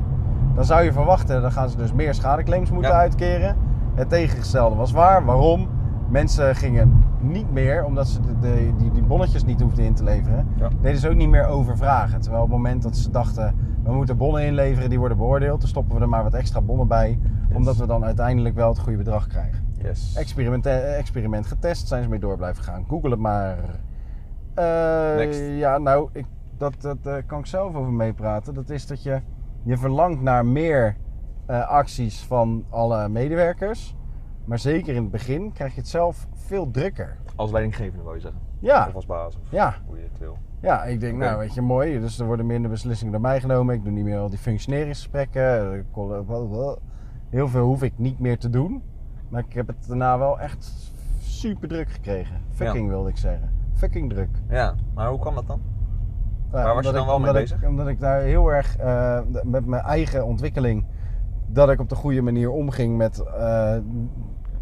Dan 0.59 0.67
zou 0.67 0.83
je 0.83 0.91
verwachten, 0.93 1.41
dan 1.41 1.51
gaan 1.51 1.69
ze 1.69 1.77
dus 1.77 1.93
meer 1.93 2.13
schadeclaims 2.13 2.71
moeten 2.71 2.91
Ja. 2.91 2.97
uitkeren. 2.97 3.55
Het 3.95 4.09
tegengestelde 4.09 4.75
was 4.75 4.91
waar. 4.91 5.25
Waarom? 5.25 5.67
Mensen 6.09 6.55
gingen 6.55 7.03
niet 7.19 7.51
meer, 7.51 7.85
omdat 7.85 8.07
ze 8.07 8.21
de, 8.21 8.39
de- 8.39 8.73
die, 8.77 8.91
die 8.91 9.03
bonnetjes 9.03 9.45
niet 9.45 9.61
hoefden 9.61 9.85
in 9.85 9.93
te 9.93 10.03
leveren, 10.03 10.47
Ja. 10.57 10.69
deden 10.81 10.99
ze 10.99 11.09
ook 11.09 11.15
niet 11.15 11.29
meer 11.29 11.45
overvragen. 11.45 12.21
Terwijl 12.21 12.43
op 12.43 12.49
het 12.49 12.57
moment 12.57 12.83
dat 12.83 12.97
ze 12.97 13.11
dachten, 13.11 13.55
we 13.83 13.93
moeten 13.93 14.17
bonnen 14.17 14.43
inleveren, 14.45 14.89
die 14.89 14.99
worden 14.99 15.17
beoordeeld, 15.17 15.59
dan 15.59 15.69
stoppen 15.69 15.95
we 15.95 16.01
er 16.01 16.09
maar 16.09 16.23
wat 16.23 16.33
extra 16.33 16.61
bonnen 16.61 16.87
bij, 16.87 17.19
omdat 17.53 17.75
we 17.75 17.85
dan 17.87 18.05
uiteindelijk 18.05 18.55
wel 18.55 18.69
het 18.69 18.79
goede 18.79 18.97
bedrag 18.97 19.27
krijgen. 19.27 19.65
Yes. 19.81 20.15
Experiment, 20.15 20.65
experiment 20.65 21.45
getest, 21.45 21.87
zijn 21.87 22.03
ze 22.03 22.09
mee 22.09 22.19
door 22.19 22.37
blijven 22.37 22.63
gaan. 22.63 22.85
Google 22.87 23.09
het 23.09 23.19
maar. 23.19 23.57
Next. 25.15 25.39
ja, 25.57 25.77
nou, 25.77 26.09
ik, 26.13 26.25
dat, 26.57 26.73
dat 26.81 26.97
eh, 27.03 27.13
kan 27.25 27.39
ik 27.39 27.45
zelf 27.45 27.75
over 27.75 27.91
meepraten. 27.91 28.53
Dat 28.53 28.69
is 28.69 28.87
dat 28.87 29.03
je, 29.03 29.19
je 29.63 29.77
verlangt 29.77 30.21
naar 30.21 30.45
meer 30.45 30.95
eh, 31.45 31.67
acties 31.67 32.23
van 32.23 32.65
alle 32.69 33.09
medewerkers. 33.09 33.95
Maar 34.45 34.59
zeker 34.59 34.95
in 34.95 35.01
het 35.01 35.11
begin 35.11 35.51
krijg 35.51 35.73
je 35.73 35.79
het 35.79 35.89
zelf 35.89 36.27
veel 36.33 36.71
drukker. 36.71 37.17
Als 37.35 37.51
leidinggevende 37.51 38.03
wil 38.03 38.13
je 38.13 38.19
zeggen. 38.19 38.39
Ja, 38.59 38.85
Of 38.87 38.95
als 38.95 39.05
baas, 39.05 39.35
of 39.35 39.51
ja, 39.51 39.75
hoe 39.85 39.97
je 39.97 40.03
het 40.03 40.19
wil. 40.19 40.37
ja, 40.61 40.83
ik 40.83 40.99
denk, 40.99 41.17
nou 41.17 41.37
weet 41.37 41.53
je, 41.53 41.61
mooi. 41.61 41.99
Dus 41.99 42.19
er 42.19 42.25
worden 42.25 42.45
minder 42.45 42.71
beslissingen 42.71 43.11
door 43.11 43.21
mij 43.21 43.39
genomen. 43.39 43.75
Ik 43.75 43.83
doe 43.83 43.91
niet 43.93 44.03
meer 44.03 44.17
al 44.19 44.29
die 44.29 44.37
functioneringsgesprekken. 44.39 45.73
Eh, 45.73 46.19
wel. 46.27 46.79
Heel 47.29 47.47
veel 47.47 47.65
hoef 47.65 47.83
ik 47.83 47.93
niet 47.97 48.19
meer 48.19 48.37
te 48.37 48.49
doen. 48.49 48.83
Maar 49.29 49.43
ik 49.47 49.53
heb 49.53 49.67
het 49.67 49.87
daarna 49.87 50.17
wel 50.17 50.39
echt 50.39 50.91
super 51.19 51.67
druk 51.67 51.89
gekregen. 51.89 52.41
Fucking 52.49 52.89
wilde 52.89 53.09
ik 53.09 53.17
zeggen. 53.17 53.51
Fucking 53.73 54.09
druk. 54.09 54.29
Ja, 54.49 54.75
maar 54.93 55.09
hoe 55.09 55.19
kwam 55.19 55.35
dat 55.35 55.47
dan? 55.47 55.61
Waar 56.51 56.75
was 56.75 56.85
je 56.85 56.91
dan 56.91 57.01
ik- 57.01 57.07
wel 57.07 57.19
mee 57.19 57.27
omdat 57.27 57.41
bezig? 57.41 57.61
Ik, 57.61 57.67
omdat 57.67 57.87
ik 57.87 57.99
daar 57.99 58.21
heel 58.21 58.47
erg 58.53 58.77
eh, 58.77 59.19
met 59.43 59.65
mijn 59.65 59.83
eigen 59.83 60.25
ontwikkeling, 60.25 60.85
dat 61.47 61.69
ik 61.69 61.79
op 61.79 61.89
de 61.89 61.95
goede 61.95 62.21
manier 62.21 62.51
omging 62.51 62.97
met, 62.97 63.23
eh, 63.37 63.73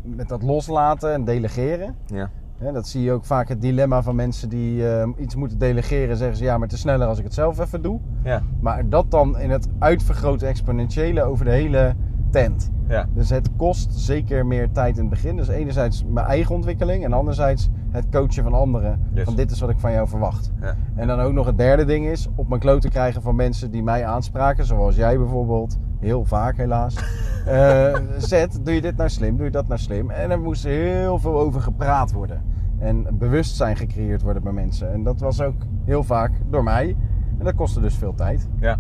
met 0.02 0.28
dat 0.28 0.44
loslaten 0.44 1.14
en 1.14 1.24
delegeren. 1.26 1.96
Ja. 2.06 2.30
Dat 2.74 2.88
zie 2.88 3.02
je 3.04 3.12
ook 3.12 3.26
vaak 3.26 3.48
het 3.50 3.62
dilemma 3.62 4.02
van 4.04 4.16
mensen 4.16 4.50
die 4.50 4.90
eh, 4.90 5.10
iets 5.18 5.36
moeten 5.36 5.58
delegeren. 5.58 6.18
Zeggen 6.18 6.38
ze 6.38 6.44
ja, 6.44 6.54
maar 6.54 6.68
het 6.68 6.72
is 6.76 6.80
sneller 6.80 7.08
als 7.08 7.18
ik 7.18 7.24
het 7.24 7.34
zelf 7.34 7.60
even 7.60 7.82
doe. 7.82 8.00
Ja. 8.24 8.42
Maar 8.60 8.90
dat 8.90 9.12
dan 9.12 9.40
in 9.40 9.50
het 9.50 9.68
uitvergroten 9.80 10.48
exponentiële 10.48 11.24
over 11.24 11.46
de 11.46 11.52
hele 11.52 11.96
tent. 12.38 12.72
Ja. 12.88 13.06
Dus 13.14 13.30
het 13.30 13.50
kost 13.56 13.94
zeker 13.94 14.46
meer 14.46 14.72
tijd 14.72 14.96
in 14.96 15.02
het 15.02 15.10
begin. 15.10 15.36
Dus 15.36 15.48
enerzijds 15.48 16.04
mijn 16.08 16.26
eigen 16.26 16.56
ontwikkeling 16.56 17.04
en 17.04 17.14
anderzijds 17.14 17.70
het 17.90 18.06
coachen 18.12 18.44
van 18.44 18.54
anderen. 18.54 19.00
Yes. 19.14 19.24
Van 19.24 19.36
dit 19.36 19.52
is 19.52 19.60
wat 19.60 19.70
ik 19.70 19.80
van 19.80 19.92
jou 19.92 20.08
verwacht. 20.08 20.52
Ja. 20.62 20.76
En 20.96 21.08
dan 21.08 21.20
ook 21.20 21.34
nog 21.34 21.46
het 21.46 21.58
derde 21.58 21.86
ding 21.86 22.06
is 22.06 22.28
op 22.36 22.48
mijn 22.48 22.62
kloot 22.62 22.82
te 22.82 22.90
krijgen 22.90 23.22
van 23.22 23.36
mensen 23.36 23.72
die 23.72 23.84
mij 23.84 24.06
aanspraken. 24.06 24.66
Zoals 24.66 24.96
jij 24.96 25.18
bijvoorbeeld. 25.18 25.78
Heel 26.00 26.26
vaak 26.26 26.58
helaas. 26.58 26.96
Eh 27.48 27.96
Zet, 28.18 28.60
doe 28.64 28.74
je 28.74 28.82
dit 28.82 28.98
nou 28.98 29.10
slim? 29.10 29.36
Doe 29.36 29.46
je 29.46 29.52
dat 29.52 29.68
nou 29.68 29.80
slim? 29.80 30.10
En 30.12 30.32
er 30.32 30.40
moest 30.40 30.64
heel 30.64 31.20
veel 31.20 31.40
over 31.40 31.62
gepraat 31.62 32.12
worden. 32.12 32.42
En 32.80 33.08
bewustzijn 33.18 33.76
gecreëerd 33.76 34.22
worden 34.22 34.44
bij 34.44 34.52
mensen. 34.52 34.92
En 34.94 35.04
dat 35.04 35.20
was 35.20 35.42
ook 35.42 35.56
heel 35.86 36.04
vaak 36.04 36.32
door 36.50 36.64
mij. 36.64 36.96
En 37.38 37.46
dat 37.46 37.56
kostte 37.56 37.80
dus 37.80 37.96
veel 37.96 38.14
tijd. 38.14 38.50
ja. 38.60 38.78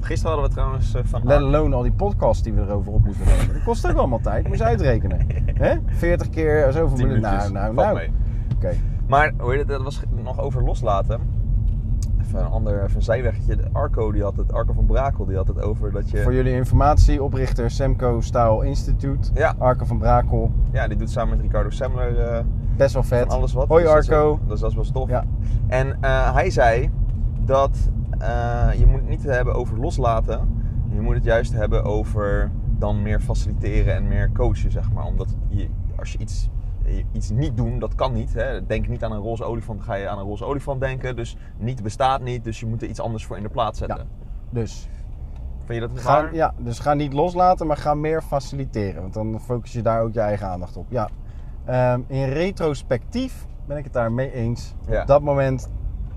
Gisteren 0.00 0.32
hadden 0.32 0.50
we 0.50 0.56
trouwens 0.56 0.94
eh, 0.94 1.02
van... 1.04 1.20
Let 1.24 1.38
alone 1.38 1.74
al 1.74 1.82
die 1.82 1.92
podcasts 1.92 2.42
die 2.42 2.52
we 2.52 2.60
erover 2.60 2.92
op 2.92 3.04
moeten 3.04 3.24
nemen. 3.26 3.54
Dat 3.54 3.62
kost 3.62 3.90
ook 3.90 3.96
allemaal 3.96 4.20
tijd. 4.20 4.48
Moet 4.48 4.58
je 4.58 4.64
uitrekenen. 4.64 5.26
Hè? 5.54 5.76
40 5.86 6.28
keer 6.28 6.72
zoveel 6.72 6.96
10 6.96 7.06
minuten. 7.06 7.30
Nou, 7.30 7.52
nou, 7.52 7.74
nou. 7.74 8.10
Maar 9.06 9.32
hoe 9.38 9.54
het, 9.54 9.68
dat 9.68 9.82
was 9.82 10.02
nog 10.24 10.40
over 10.40 10.62
loslaten. 10.64 11.20
even 12.20 12.40
een 12.40 12.46
ander 12.46 12.82
even 12.82 12.96
een 12.96 13.02
zijweggetje. 13.02 13.56
De 13.56 13.68
Arco, 13.72 14.12
die 14.12 14.22
had 14.22 14.36
het, 14.36 14.52
Arco 14.52 14.72
van 14.72 14.86
Brakel, 14.86 15.24
die 15.26 15.36
had 15.36 15.48
het 15.48 15.62
over 15.62 15.92
dat 15.92 16.10
je... 16.10 16.22
Voor 16.22 16.34
jullie 16.34 16.52
informatie, 16.52 17.22
oprichter 17.22 17.70
Semco 17.70 18.20
Style 18.20 18.66
Institute. 18.66 19.30
Ja. 19.34 19.54
Arco 19.58 19.84
van 19.84 19.98
Brakel. 19.98 20.52
Ja, 20.72 20.88
die 20.88 20.96
doet 20.96 21.10
samen 21.10 21.36
met 21.36 21.46
Ricardo 21.46 21.70
Semler 21.70 22.20
eh, 22.20 22.44
Best 22.76 22.94
wel 22.94 23.02
vet. 23.02 23.28
alles 23.28 23.52
wat. 23.52 23.68
Hoi 23.68 23.82
Dus 23.82 23.92
dat 23.92 24.02
is 24.02 24.10
Arco. 24.10 24.38
Dus 24.46 24.60
dat 24.60 24.68
is 24.70 24.74
wel 24.74 24.84
stof. 24.84 25.08
Ja. 25.08 25.24
En 25.66 25.96
eh, 26.00 26.34
hij 26.34 26.50
zei 26.50 26.90
dat 27.44 27.90
eh, 28.20 28.68
je 28.78 28.86
moet 28.86 29.00
het 29.00 29.08
niet 29.08 29.22
hebben 29.22 29.54
over 29.54 29.78
loslaten. 29.78 30.62
Je 30.88 31.00
moet 31.00 31.14
het 31.14 31.24
juist 31.24 31.52
hebben 31.52 31.84
over 31.84 32.50
dan 32.78 33.02
meer 33.02 33.20
faciliteren 33.20 33.94
en 33.94 34.08
meer 34.08 34.32
coachen, 34.32 34.70
zeg 34.70 34.92
maar. 34.92 35.04
Omdat 35.04 35.34
je, 35.48 35.68
als 35.96 36.12
je 36.12 36.18
iets, 36.18 36.48
iets 37.12 37.30
niet 37.30 37.56
doen, 37.56 37.78
dat 37.78 37.94
kan 37.94 38.12
niet. 38.12 38.34
Hè. 38.34 38.66
Denk 38.66 38.88
niet 38.88 39.04
aan 39.04 39.12
een 39.12 39.20
roze 39.20 39.44
olifant, 39.44 39.82
ga 39.82 39.94
je 39.94 40.08
aan 40.08 40.18
een 40.18 40.24
roze 40.24 40.44
olifant 40.44 40.80
denken. 40.80 41.16
Dus 41.16 41.36
niet 41.58 41.82
bestaat 41.82 42.22
niet, 42.22 42.44
dus 42.44 42.60
je 42.60 42.66
moet 42.66 42.82
er 42.82 42.88
iets 42.88 43.00
anders 43.00 43.26
voor 43.26 43.36
in 43.36 43.42
de 43.42 43.48
plaats 43.48 43.78
zetten. 43.78 43.98
Ja. 43.98 44.28
Dus 44.50 44.88
Vind 45.64 45.82
je 45.82 45.88
dat 45.88 46.00
ga, 46.00 46.22
waar? 46.22 46.34
ja, 46.34 46.54
dus 46.58 46.78
ga 46.78 46.94
niet 46.94 47.12
loslaten, 47.12 47.66
maar 47.66 47.76
ga 47.76 47.94
meer 47.94 48.22
faciliteren. 48.22 49.00
Want 49.02 49.14
dan 49.14 49.40
focus 49.40 49.72
je 49.72 49.82
daar 49.82 50.02
ook 50.02 50.12
je 50.12 50.20
eigen 50.20 50.46
aandacht 50.46 50.76
op. 50.76 50.86
Ja. 50.88 51.08
Ehm, 51.64 52.00
in 52.06 52.28
retrospectief 52.28 53.46
ben 53.66 53.76
ik 53.76 53.84
het 53.84 53.92
daar 53.92 54.12
mee 54.12 54.32
eens. 54.32 54.74
Ja. 54.88 55.00
Op 55.00 55.06
dat 55.06 55.22
moment 55.22 55.68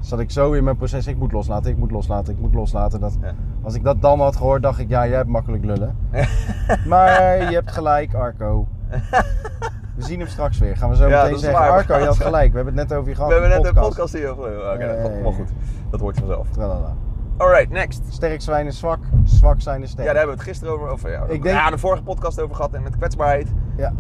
zat 0.05 0.19
ik 0.19 0.31
zo 0.31 0.51
in 0.51 0.63
mijn 0.63 0.77
proces. 0.77 1.07
Ik 1.07 1.17
moet 1.17 1.31
loslaten, 1.31 1.71
ik 1.71 1.77
moet 1.77 1.91
loslaten, 1.91 2.33
ik 2.33 2.39
moet 2.39 2.53
loslaten. 2.53 2.99
Dat, 2.99 3.17
Ja. 3.21 3.33
Als 3.61 3.75
ik 3.75 3.83
dat 3.83 4.01
dan 4.01 4.19
had 4.19 4.35
gehoord, 4.35 4.61
dacht 4.61 4.79
ik, 4.79 4.89
ja, 4.89 5.07
jij 5.07 5.15
hebt 5.15 5.29
makkelijk 5.29 5.65
lullen. 5.65 5.95
maar 6.87 7.37
je 7.49 7.55
hebt 7.55 7.71
gelijk, 7.71 8.13
Arco. 8.13 8.67
We 9.95 10.03
zien 10.03 10.19
hem 10.19 10.27
straks 10.27 10.57
weer. 10.57 10.77
Gaan 10.77 10.89
we 10.89 10.95
zo 10.95 11.07
Ja, 11.09 11.23
meteen 11.23 11.39
zeggen, 11.39 11.59
waar. 11.59 11.69
Arco, 11.71 11.97
je 11.97 12.05
had 12.05 12.15
gelijk. 12.17 12.49
We 12.51 12.55
hebben 12.55 12.77
het 12.77 12.89
net 12.89 12.97
over 12.97 13.09
je 13.09 13.15
gehad. 13.15 13.29
We 13.31 13.35
hebben 13.39 13.53
net 13.61 13.61
de 13.73 13.79
een 13.79 13.85
podcast 13.87 14.13
hier 14.13 14.29
over. 14.29 14.71
Oké, 14.73 15.01
dat 15.03 15.21
maar 15.23 15.33
goed. 15.33 15.49
Dat 15.89 15.99
hoort 15.99 16.17
vanzelf. 16.17 16.47
Tralala. 16.49 16.93
Alright, 17.37 17.69
next. 17.69 18.01
Sterk 18.09 18.41
zijn 18.41 18.65
is 18.67 18.77
zwak, 18.79 18.99
zwak 19.23 19.61
zijn 19.61 19.81
is 19.83 19.89
sterk. 19.89 20.07
Ja, 20.07 20.13
daar 20.13 20.23
hebben 20.23 20.35
we 20.37 20.41
het 20.43 20.51
gisteren 20.51 20.73
over. 20.73 20.91
Of, 20.91 21.09
ja, 21.09 21.23
Ik 21.27 21.43
denk- 21.43 21.55
ja, 21.55 21.69
de 21.69 21.77
vorige 21.77 22.03
podcast 22.03 22.41
over 22.41 22.55
gehad 22.55 22.73
en 22.73 22.83
met 22.83 22.97
kwetsbaarheid. 22.97 23.53
Ja. 23.77 23.93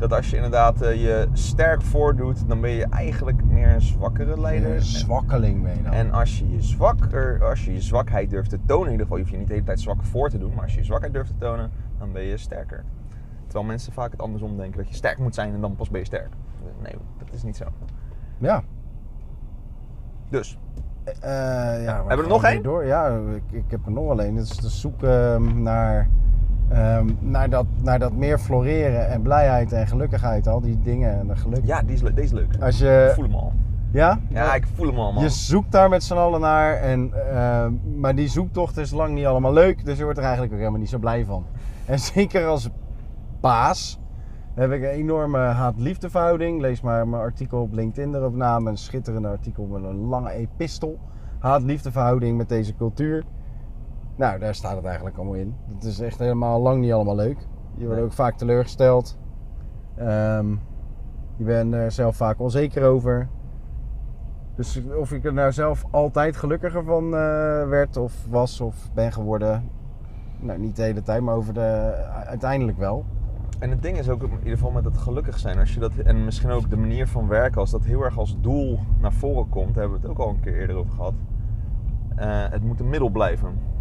Dat 0.00 0.12
als 0.12 0.30
je 0.30 0.36
inderdaad 0.36 0.82
eh, 0.82 1.02
je 1.02 1.28
sterk 1.32 1.82
voordoet, 1.82 2.48
dan 2.48 2.60
ben 2.60 2.70
je 2.70 2.84
eigenlijk 2.84 3.44
meer 3.44 3.68
een 3.68 3.80
zwakkere 3.82 4.40
leider. 4.40 4.74
Een 4.74 4.82
zwakkeling 4.82 5.62
ben 5.62 5.76
je 5.76 5.82
dan. 5.82 5.92
En 5.92 6.12
als 6.12 6.38
je 6.38 6.50
je, 6.50 6.62
zwakker, 6.62 7.44
als 7.44 7.64
je 7.64 7.72
je 7.72 7.80
zwakheid 7.80 8.30
durft 8.30 8.50
te 8.50 8.58
tonen, 8.66 8.84
in 8.86 8.90
ieder 8.90 9.06
geval, 9.06 9.16
je 9.16 9.22
hoeft 9.22 9.34
je 9.34 9.38
niet 9.38 9.48
de 9.48 9.54
hele 9.54 9.66
tijd 9.66 9.80
zwak 9.80 10.02
voor 10.04 10.30
te 10.30 10.38
doen, 10.38 10.52
maar 10.54 10.62
als 10.62 10.72
je 10.72 10.78
je 10.78 10.84
zwakheid 10.84 11.12
durft 11.12 11.30
te 11.30 11.38
tonen, 11.38 11.70
dan 11.98 12.12
ben 12.12 12.22
je 12.22 12.36
sterker. 12.36 12.84
Terwijl 13.42 13.64
mensen 13.64 13.92
vaak 13.92 14.10
het 14.10 14.20
andersom 14.20 14.56
denken, 14.56 14.78
dat 14.78 14.88
je 14.88 14.94
sterk 14.94 15.18
moet 15.18 15.34
zijn 15.34 15.54
en 15.54 15.60
dan 15.60 15.76
pas 15.76 15.90
ben 15.90 16.00
je 16.00 16.06
sterk. 16.06 16.32
Nee, 16.82 16.94
dat 17.18 17.28
is 17.32 17.42
niet 17.42 17.56
zo. 17.56 17.64
Ja. 18.38 18.62
Dus, 20.28 20.58
Eh, 21.04 21.82
ja, 21.84 21.94
Hebben 21.96 22.16
we 22.16 22.22
er 22.22 22.28
nog 22.28 22.44
één? 22.44 22.62
Door. 22.62 22.84
Ja, 22.84 23.18
ik, 23.34 23.42
ik 23.50 23.64
heb 23.68 23.86
er 23.86 23.92
nog 23.92 24.18
één. 24.20 24.36
Het 24.36 24.44
is 24.44 24.56
te 24.56 24.68
zoeken 24.68 25.34
ehm, 25.34 25.62
naar, 25.62 26.08
ehm, 26.70 27.06
naar, 27.18 27.50
dat, 27.50 27.66
naar 27.82 27.98
dat 27.98 28.12
meer 28.12 28.38
floreren 28.38 29.08
en 29.08 29.22
blijheid 29.22 29.72
en 29.72 29.86
gelukkigheid. 29.86 30.46
Al 30.48 30.60
die 30.60 30.80
dingen 30.82 31.18
en 31.20 31.26
dat 31.26 31.38
geluk. 31.38 31.60
ja, 31.64 31.82
die 31.82 31.94
is, 31.94 32.00
le- 32.02 32.14
deze 32.14 32.26
is 32.26 32.32
leuk. 32.32 32.56
Als 32.60 32.74
Ik 32.80 32.86
je, 32.86 33.12
voel 33.14 33.24
hem 33.24 33.34
al. 33.34 33.52
ja? 33.92 34.18
Ja, 34.28 34.54
ik 34.54 34.66
voel 34.74 34.86
hem 34.86 34.98
al, 34.98 35.12
man. 35.12 35.22
Je 35.22 35.28
zoekt 35.28 35.72
daar 35.72 35.88
met 35.88 36.02
z'n 36.04 36.14
allen 36.14 36.40
naar. 36.40 36.74
En, 36.76 37.10
ehm, 37.34 37.72
maar 37.96 38.14
die 38.14 38.28
zoektocht 38.28 38.76
is 38.76 38.90
lang 38.90 39.14
niet 39.14 39.26
allemaal 39.26 39.52
leuk. 39.52 39.84
Dus 39.84 39.98
je 39.98 40.02
wordt 40.04 40.18
er 40.18 40.24
eigenlijk 40.24 40.52
ook 40.52 40.58
helemaal 40.58 40.80
niet 40.80 40.88
zo 40.90 40.98
blij 40.98 41.24
van. 41.24 41.44
En 41.86 41.98
zeker 42.14 42.46
als 42.46 42.68
baas 43.40 43.98
heb 44.54 44.72
ik 44.72 44.82
een 44.82 44.88
enorme 44.88 45.38
haat-liefdeverhouding. 45.38 46.60
Lees 46.60 46.80
maar 46.80 47.08
mijn 47.08 47.22
artikel 47.22 47.60
op 47.60 47.72
LinkedIn 47.72 48.14
erop 48.14 48.34
na. 48.34 48.56
Een 48.56 48.76
schitterende 48.76 49.28
artikel 49.28 49.64
met 49.66 49.82
een 49.84 49.96
lange 50.06 50.30
epistel. 50.30 50.98
Haat-liefdeverhouding 51.38 52.36
met 52.36 52.48
deze 52.48 52.74
cultuur. 52.76 53.24
Nou, 54.20 54.38
daar 54.38 54.54
staat 54.54 54.76
het 54.76 54.84
eigenlijk 54.84 55.16
allemaal 55.16 55.34
in. 55.34 55.54
Het 55.74 55.84
is 55.84 56.00
echt 56.00 56.18
helemaal 56.18 56.60
lang 56.60 56.80
niet 56.80 56.92
allemaal 56.92 57.14
leuk. 57.14 57.38
Je 57.74 57.84
wordt 57.84 57.96
Nee. 57.96 58.04
ook 58.04 58.12
vaak 58.12 58.36
teleurgesteld. 58.36 59.18
Ehm, 59.96 60.50
je 61.36 61.44
bent 61.44 61.74
er 61.74 61.92
zelf 61.92 62.16
vaak 62.16 62.40
onzeker 62.40 62.82
over. 62.84 63.28
Dus 64.54 64.82
of 64.98 65.12
ik 65.12 65.24
er 65.24 65.32
nou 65.32 65.52
zelf 65.52 65.84
altijd 65.90 66.36
gelukkiger 66.36 66.84
van 66.84 67.04
eh, 67.04 67.68
werd 67.68 67.96
of 67.96 68.26
was 68.30 68.60
of 68.60 68.90
ben 68.94 69.12
geworden. 69.12 69.68
Nou, 70.40 70.58
niet 70.58 70.76
de 70.76 70.82
hele 70.82 71.02
tijd, 71.02 71.22
maar 71.22 71.34
over 71.34 71.54
de, 71.54 71.92
uiteindelijk 72.26 72.78
wel. 72.78 73.04
En 73.58 73.70
het 73.70 73.82
ding 73.82 73.98
is 73.98 74.08
ook 74.08 74.22
in 74.22 74.30
ieder 74.38 74.50
geval 74.52 74.70
met 74.70 74.84
het 74.84 74.98
gelukkig 74.98 75.38
zijn. 75.38 75.58
Als 75.58 75.74
je 75.74 75.80
dat, 75.80 75.94
en 75.94 76.24
misschien 76.24 76.50
ook 76.50 76.70
de 76.70 76.76
manier 76.76 77.08
van 77.08 77.28
werken, 77.28 77.60
als 77.60 77.70
dat 77.70 77.84
heel 77.84 78.02
erg 78.04 78.18
als 78.18 78.36
doel 78.40 78.78
naar 79.00 79.12
voren 79.12 79.48
komt, 79.48 79.74
daar 79.74 79.82
hebben 79.82 80.00
we 80.00 80.06
het 80.06 80.16
ook 80.18 80.26
al 80.26 80.32
een 80.34 80.40
keer 80.40 80.54
eerder 80.60 80.76
over 80.76 80.92
gehad. 80.92 81.14
Eh, 82.16 82.44
het 82.50 82.62
moet 82.62 82.80
een 82.80 82.88
middel 82.88 83.08
blijven. 83.08 83.78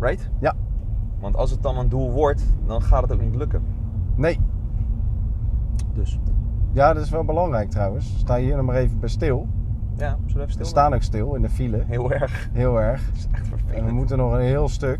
Right? 0.00 0.30
Ja. 0.38 0.54
Want 1.20 1.36
als 1.36 1.50
het 1.50 1.62
dan 1.62 1.78
een 1.78 1.88
doel 1.88 2.10
wordt, 2.12 2.44
dan 2.66 2.82
gaat 2.82 3.02
het 3.02 3.12
ook 3.12 3.20
niet 3.20 3.34
lukken. 3.36 3.62
Nee, 4.16 4.38
Dus 5.92 6.18
ja, 6.72 6.92
dat 6.92 7.02
is 7.02 7.10
wel 7.10 7.24
belangrijk 7.24 7.70
trouwens. 7.70 8.18
Sta 8.18 8.36
hier 8.36 8.56
nog 8.56 8.66
maar 8.66 8.76
even 8.76 8.98
bij 9.00 9.08
stil. 9.08 9.46
ja, 9.96 10.08
zullen 10.08 10.18
we 10.26 10.32
even 10.32 10.46
We 10.46 10.50
stil? 10.52 10.64
staan 10.64 10.94
ook 10.94 11.02
stil 11.02 11.34
in 11.34 11.42
de 11.42 11.48
file. 11.48 11.82
Heel 11.86 12.12
erg. 12.12 12.48
Heel 12.52 12.80
erg. 12.80 13.06
Dat 13.06 13.16
is 13.16 13.26
echt 13.32 13.44
En 13.44 13.50
we 13.50 13.56
vervelend. 13.58 13.92
moeten 13.92 14.18
nog 14.18 14.32
een 14.32 14.40
heel 14.40 14.68
stuk. 14.68 14.98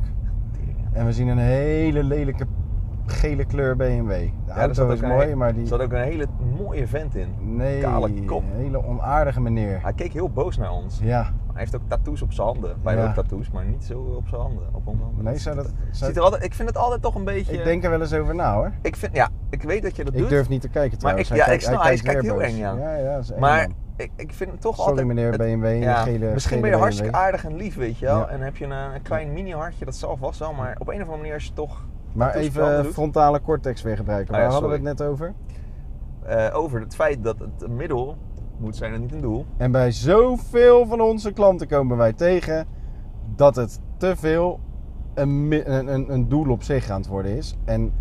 En 0.92 1.04
we 1.06 1.12
zien 1.12 1.28
een 1.28 1.38
hele 1.38 2.04
lelijke 2.04 2.46
gele 3.06 3.44
kleur 3.44 3.76
BMW. 3.76 4.08
De 4.08 4.30
Ja, 4.46 4.54
er 4.54 4.60
auto 4.60 4.90
is 4.90 5.00
een 5.00 5.08
mooi, 5.08 5.34
maar 5.34 5.48
Er 5.48 5.54
die... 5.54 5.66
zat 5.66 5.80
ook 5.80 5.92
een 5.92 6.02
hele 6.02 6.26
mooie 6.58 6.86
vent 6.86 7.14
in. 7.14 7.28
Nee, 7.56 7.80
kale 7.80 8.24
kop. 8.24 8.42
een 8.42 8.56
hele 8.60 8.84
onaardige 8.86 9.40
meneer. 9.40 9.82
Hij 9.82 9.92
keek 9.92 10.12
heel 10.12 10.30
boos 10.30 10.56
naar 10.58 10.70
ons. 10.70 10.98
Ja, 11.02 11.30
Hij 11.52 11.60
heeft 11.60 11.74
ook 11.76 11.88
tattoos 11.88 12.22
op 12.22 12.32
zijn 12.32 12.46
handen. 12.46 12.62
Wij 12.68 12.76
hebben 12.94 13.02
Ja. 13.02 13.08
ook 13.08 13.14
tattoos, 13.14 13.50
maar 13.50 13.64
niet 13.64 13.84
zo 13.84 13.98
op 14.00 14.28
zijn 14.28 14.40
handen. 14.40 14.68
Op 14.72 14.86
onze 14.86 15.02
handen. 15.02 15.24
nee, 15.24 15.38
zou 15.38 15.56
dat... 15.56 15.64
zou- 15.90 16.06
Ziet 16.10 16.16
er 16.16 16.22
altijd, 16.22 16.44
ik 16.44 16.54
vind 16.54 16.68
het 16.68 16.78
altijd 16.78 17.02
toch 17.02 17.14
een 17.14 17.24
beetje... 17.24 17.52
Ik 17.52 17.64
denk 17.64 17.84
er 17.84 17.90
wel 17.90 18.00
eens 18.00 18.12
over 18.12 18.34
na 18.34 18.54
hoor. 18.54 18.72
Ik 18.82 18.96
vind, 18.96 19.16
ja, 19.16 19.28
ik 19.50 19.62
weet 19.62 19.82
dat 19.82 19.96
je 19.96 20.04
dat 20.04 20.12
Ik 20.14 20.18
doet. 20.18 20.28
durf 20.28 20.48
niet 20.48 20.60
te 20.60 20.68
kijken 20.68 20.98
trouwens. 20.98 21.30
ik- 21.30 21.36
ja, 21.36 21.44
kijkt- 21.44 21.62
ik 21.62 21.68
snap, 21.68 21.82
hij 21.82 21.88
kijkt 21.90 22.02
kijkt 22.06 22.20
weer 22.22 22.30
heel 22.32 22.42
eng, 22.42 22.56
ja. 22.56 22.74
Ja, 22.74 22.94
ja, 22.96 23.14
dat 23.14 23.22
is 23.22 23.30
eng, 23.30 23.40
maar 23.40 23.66
man. 23.68 23.76
ik, 23.96 24.10
ik 24.16 24.32
vind 24.32 24.50
het 24.50 24.60
toch 24.60 24.74
Sorry 24.76 24.88
altijd... 24.90 25.06
meneer 25.06 25.28
het- 25.30 25.36
BMW 25.40 25.64
in 25.64 25.78
ja, 25.80 26.02
gele 26.02 26.32
Misschien 26.32 26.48
gele 26.56 26.60
ben 26.60 26.70
je 26.70 26.76
hartstikke 26.82 27.12
aardig 27.16 27.44
en 27.44 27.56
lief, 27.56 27.76
weet 27.76 27.98
je 27.98 28.06
wel. 28.06 28.18
Ja. 28.18 28.26
En 28.28 28.40
heb 28.40 28.56
je 28.56 28.64
een, 28.64 28.70
een 28.70 29.02
klein 29.02 29.32
mini-hartje, 29.32 29.84
dat 29.84 29.94
zal 29.96 30.16
vast 30.16 30.38
wel. 30.38 30.52
Maar 30.52 30.76
op 30.78 30.88
een 30.88 30.94
of 30.94 31.00
andere 31.00 31.16
manier 31.16 31.32
als 31.34 31.44
je 31.44 31.52
toch 31.52 31.86
Maar 32.12 32.34
even 32.34 32.84
frontale 32.84 33.40
cortex 33.40 33.82
weer 33.82 33.96
gebruiken. 33.96 34.34
Ah 34.34 34.40
Waar 34.40 34.50
hadden 34.50 34.70
we 34.70 34.76
het 34.76 34.98
sorry. 34.98 35.02
net 35.02 35.12
over? 35.12 35.32
eh, 36.26 36.56
over 36.56 36.80
het 36.80 36.94
feit 36.94 37.24
dat 37.24 37.38
het 37.38 37.68
middel 37.70 38.16
moet 38.60 38.76
zijn 38.76 38.94
en 38.94 39.00
niet 39.00 39.12
een 39.12 39.20
doel. 39.20 39.46
En 39.56 39.72
bij 39.72 39.92
zoveel 39.92 40.86
van 40.86 41.00
onze 41.00 41.32
klanten 41.32 41.66
komen 41.66 41.96
wij 41.96 42.12
tegen 42.12 42.66
dat 43.36 43.56
het 43.56 43.80
te 43.96 44.16
veel 44.16 44.60
een, 45.14 45.52
een, 45.72 46.12
een, 46.12 46.28
doel 46.28 46.50
op 46.50 46.62
zich 46.62 46.90
aan 46.90 47.00
het 47.00 47.08
worden 47.08 47.36
is. 47.36 47.56
En 47.64 47.92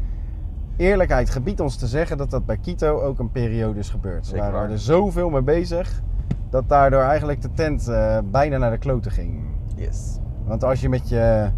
eerlijkheid 0.78 1.30
gebiedt 1.30 1.60
ons 1.60 1.76
te 1.76 1.88
zeggen 1.88 2.18
dat 2.18 2.30
dat 2.30 2.46
bij 2.46 2.58
Kito 2.58 3.00
ook 3.02 3.20
een 3.20 3.32
periode 3.32 3.80
is 3.80 3.90
gebeurd. 3.90 4.26
Zeker 4.26 4.46
we 4.46 4.52
waren 4.52 4.72
er 4.72 4.80
zoveel 4.80 5.30
mee 5.30 5.42
bezig 5.42 6.02
dat 6.50 6.70
daardoor 6.70 7.02
eigenlijk 7.02 7.42
de 7.42 7.52
tent 7.54 7.88
eh, 7.88 8.18
bijna 8.32 8.58
naar 8.58 8.72
de 8.72 8.78
kloten 8.78 9.12
ging. 9.12 9.44
Yes. 9.76 10.20
Want 10.46 10.64
als 10.64 10.82
je 10.82 10.90
met 10.90 11.10
je 11.10 11.50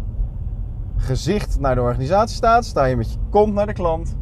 gezicht 0.96 1.60
naar 1.60 1.74
de 1.74 1.80
organisatie 1.80 2.36
staat, 2.36 2.64
sta 2.64 2.84
je 2.84 2.96
met 2.96 3.12
je 3.12 3.18
kont 3.30 3.54
naar 3.54 3.66
de 3.66 3.72
klant. 3.72 4.16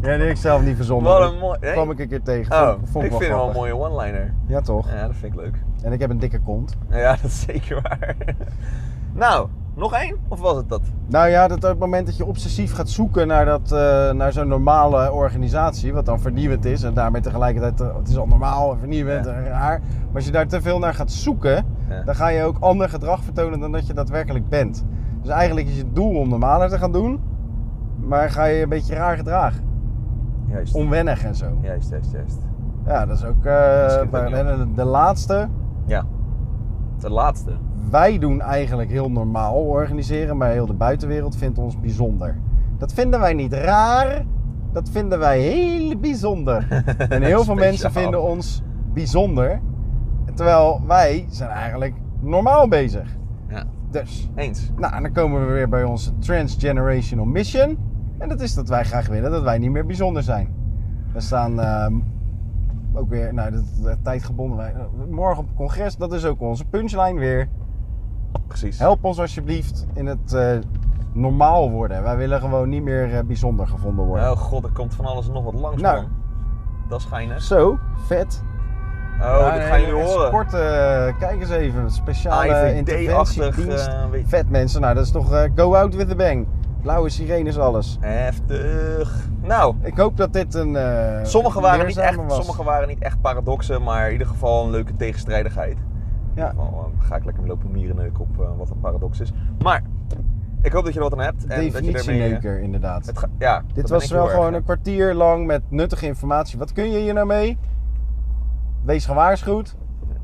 Ja, 0.00 0.06
die 0.16 0.26
heb 0.26 0.30
ik 0.30 0.36
zelf 0.36 0.62
niet 0.62 0.76
verzonnen. 0.76 1.12
Wat 1.12 1.32
een 1.32 1.38
mooi... 1.38 1.58
Nee? 1.60 1.72
kwam 1.72 1.90
ik 1.90 1.98
een 1.98 2.08
keer 2.08 2.22
tegen. 2.22 2.52
Oh, 2.56 2.68
Vond, 2.68 2.88
vond 2.90 3.04
ik 3.04 3.10
wel 3.10 3.18
vind 3.20 3.30
het 3.32 3.40
wel 3.40 3.48
een 3.48 3.54
mooie 3.54 3.76
one-liner. 3.76 4.34
Ja, 4.46 4.60
toch? 4.60 4.90
Ja, 4.90 5.06
dat 5.06 5.16
vind 5.16 5.32
ik 5.34 5.40
leuk. 5.40 5.62
En 5.82 5.92
ik 5.92 6.00
heb 6.00 6.10
een 6.10 6.18
dikke 6.18 6.40
kont. 6.40 6.76
Ja, 6.90 7.10
dat 7.22 7.24
is 7.30 7.40
zeker 7.40 7.80
waar. 7.82 8.16
nou, 9.12 9.48
nog 9.74 9.94
één? 9.94 10.16
Of 10.28 10.40
was 10.40 10.56
het 10.56 10.68
dat? 10.68 10.80
Nou 11.06 11.28
ja, 11.28 11.48
dat 11.48 11.56
op 11.64 11.70
het 11.70 11.78
moment 11.78 12.06
dat 12.06 12.16
je 12.16 12.24
obsessief 12.24 12.72
gaat 12.74 12.88
zoeken 12.88 13.26
naar, 13.26 13.44
dat, 13.44 13.72
eh, 13.72 14.10
naar 14.10 14.32
zo'n 14.32 14.48
normale 14.48 15.12
organisatie, 15.12 15.92
wat 15.92 16.06
dan 16.06 16.20
vernieuwend 16.20 16.64
is 16.64 16.82
en 16.82 16.94
daarmee 16.94 17.20
tegelijkertijd, 17.22 17.80
eh, 17.80 17.96
het 17.96 18.08
is 18.08 18.16
al 18.18 18.26
normaal 18.26 18.72
en 18.72 18.78
vernieuwend 18.78 19.24
Ja. 19.24 19.32
en 19.32 19.44
raar. 19.44 19.80
Maar 19.80 20.14
als 20.14 20.24
je 20.24 20.30
daar 20.32 20.46
te 20.46 20.60
veel 20.60 20.78
naar 20.78 20.94
gaat 20.94 21.10
zoeken, 21.12 21.64
Ja. 21.88 22.02
dan 22.04 22.14
ga 22.14 22.28
je 22.28 22.42
ook 22.44 22.56
ander 22.60 22.88
gedrag 22.88 23.22
vertonen 23.24 23.60
dan 23.60 23.72
dat 23.72 23.86
je 23.86 23.94
daadwerkelijk 23.94 24.48
bent. 24.48 24.84
Dus 25.22 25.30
eigenlijk 25.30 25.68
is 25.68 25.76
je 25.76 25.92
doel 25.92 26.14
om 26.18 26.28
normaler 26.28 26.68
te 26.68 26.78
gaan 26.78 26.92
doen, 26.92 27.20
maar 27.96 28.30
ga 28.30 28.44
je 28.44 28.62
een 28.62 28.68
beetje 28.68 28.94
raar 28.94 29.16
gedragen. 29.16 29.68
Juist. 30.50 30.74
Onwennig 30.74 31.24
en 31.24 31.34
zo. 31.34 31.46
Juist, 31.60 31.90
juist, 31.90 32.12
juist. 32.12 32.38
Ja, 32.86 33.06
dat 33.06 33.16
is 33.16 33.24
ook. 33.24 33.44
eh, 33.44 34.10
de, 34.10 34.66
de 34.74 34.84
laatste. 34.84 35.48
Ja. 35.86 36.04
De 36.98 37.10
laatste. 37.10 37.50
Wij 37.90 38.18
doen 38.18 38.40
eigenlijk 38.40 38.90
heel 38.90 39.10
normaal 39.10 39.54
organiseren, 39.54 40.36
maar 40.36 40.50
heel 40.50 40.66
de 40.66 40.72
buitenwereld 40.74 41.36
vindt 41.36 41.58
ons 41.58 41.80
bijzonder. 41.80 42.36
Dat 42.78 42.92
vinden 42.92 43.20
wij 43.20 43.34
niet 43.34 43.52
raar, 43.52 44.24
dat 44.72 44.88
vinden 44.88 45.18
wij 45.18 45.40
heel 45.40 45.96
bijzonder. 45.98 46.66
En 47.08 47.22
heel 47.22 47.44
veel 47.44 47.54
mensen 47.54 47.92
vinden 47.92 48.22
ons 48.22 48.62
bijzonder, 48.92 49.60
terwijl 50.34 50.80
wij 50.86 51.26
zijn 51.28 51.50
eigenlijk 51.50 51.94
normaal 52.20 52.68
bezig. 52.68 53.16
Ja. 53.48 53.64
Dus, 53.90 54.30
Eens. 54.34 54.70
nou, 54.76 54.94
en 54.94 55.02
dan 55.02 55.12
komen 55.12 55.46
we 55.46 55.52
weer 55.52 55.68
bij 55.68 55.84
onze 55.84 56.18
transgenerational 56.18 57.24
mission. 57.24 57.78
En 58.20 58.28
dat 58.28 58.40
is 58.40 58.54
dat 58.54 58.68
wij 58.68 58.84
graag 58.84 59.06
willen 59.06 59.30
dat 59.30 59.42
wij 59.42 59.58
niet 59.58 59.70
meer 59.70 59.86
bijzonder 59.86 60.22
zijn. 60.22 60.54
We 61.12 61.20
staan 61.20 61.60
ehm, 61.60 61.94
ook 62.92 63.08
weer, 63.08 63.34
nou, 63.34 63.50
dat, 63.50 63.64
dat 63.82 63.98
tijdgebonden. 64.02 64.56
Wij, 64.56 64.74
morgen 65.10 65.38
op 65.38 65.46
het 65.46 65.56
congres, 65.56 65.96
dat 65.96 66.12
is 66.12 66.24
ook 66.24 66.40
onze 66.40 66.64
punchline 66.64 67.18
weer. 67.18 67.48
Precies. 68.46 68.78
Help 68.78 69.04
ons 69.04 69.20
alsjeblieft 69.20 69.86
in 69.94 70.06
het 70.06 70.32
eh, 70.32 70.58
normaal 71.12 71.70
worden. 71.70 72.02
Wij 72.02 72.16
willen 72.16 72.40
gewoon 72.40 72.68
niet 72.68 72.82
meer 72.82 73.14
eh, 73.14 73.24
bijzonder 73.24 73.66
gevonden 73.66 74.04
worden. 74.04 74.30
Oh 74.30 74.36
god, 74.36 74.64
er 74.64 74.70
komt 74.72 74.94
van 74.94 75.04
alles 75.04 75.28
nog 75.28 75.44
wat 75.44 75.54
langs, 75.54 75.82
Nou. 75.82 76.00
man. 76.00 76.10
Dat 76.88 77.00
is 77.00 77.06
geinig. 77.06 77.42
Zo, 77.42 77.78
vet. 78.06 78.42
Oh, 79.20 79.26
Ja, 79.26 79.54
dit 79.54 79.62
gaan 79.62 79.80
jullie 79.80 80.02
horen. 80.02 80.46
Eh, 80.46 81.18
kijk 81.18 81.40
eens 81.40 81.50
even. 81.50 81.90
Speciale 81.90 82.74
interventiedienst. 82.74 83.90
Vet 84.24 84.50
mensen, 84.50 84.80
nou 84.80 84.94
dat 84.94 85.04
is 85.04 85.10
toch 85.10 85.48
go 85.54 85.74
out 85.74 85.94
with 85.94 86.10
a 86.10 86.14
bang. 86.14 86.46
Blauwe 86.82 87.08
sirenes, 87.08 87.58
alles. 87.58 87.96
Heftig. 88.00 89.28
Nou, 89.42 89.74
Ik 89.82 89.96
hoop 89.96 90.16
dat 90.16 90.32
dit 90.32 90.54
een. 90.54 90.76
eh, 90.76 91.24
sommige 91.24 91.60
waren, 91.60 91.86
niet 91.86 91.96
echt, 91.96 92.16
was. 92.16 92.34
sommige 92.36 92.64
waren 92.64 92.88
niet 92.88 92.98
echt 92.98 93.20
paradoxen, 93.20 93.82
maar 93.82 94.06
in 94.06 94.12
ieder 94.12 94.26
geval 94.26 94.64
een 94.64 94.70
leuke 94.70 94.96
tegenstrijdigheid. 94.96 95.76
Ja. 96.34 96.52
Eh, 96.58 96.64
ga 96.98 97.16
ik 97.16 97.24
lekker 97.24 97.46
lopen 97.46 97.70
mierenneuken 97.70 98.20
op 98.20 98.40
eh, 98.40 98.46
wat 98.58 98.70
een 98.70 98.80
paradox 98.80 99.20
is. 99.20 99.32
Maar, 99.62 99.82
ik 100.62 100.72
hoop 100.72 100.84
dat 100.84 100.92
je 100.92 100.98
er 100.98 101.04
wat 101.10 101.18
aan 101.18 101.24
hebt. 101.24 101.42
En 101.42 101.48
dat 101.48 101.58
je 101.58 101.64
ermee, 101.78 101.92
Definitieneuker, 101.92 102.60
inderdaad. 102.60 103.06
het 103.06 103.18
ga- 103.18 103.28
ja, 103.38 103.62
Dit 103.74 103.88
was 103.88 104.10
wel 104.10 104.26
gewoon 104.26 104.46
erg, 104.46 104.56
een 104.56 104.64
kwartier 104.64 105.14
lang 105.14 105.46
met 105.46 105.62
nuttige 105.68 106.06
informatie. 106.06 106.58
Wat 106.58 106.72
kun 106.72 106.90
je 106.90 106.98
hier 106.98 107.14
nou 107.14 107.26
mee? 107.26 107.58
Wees 108.82 109.06
gewaarschuwd. 109.06 109.76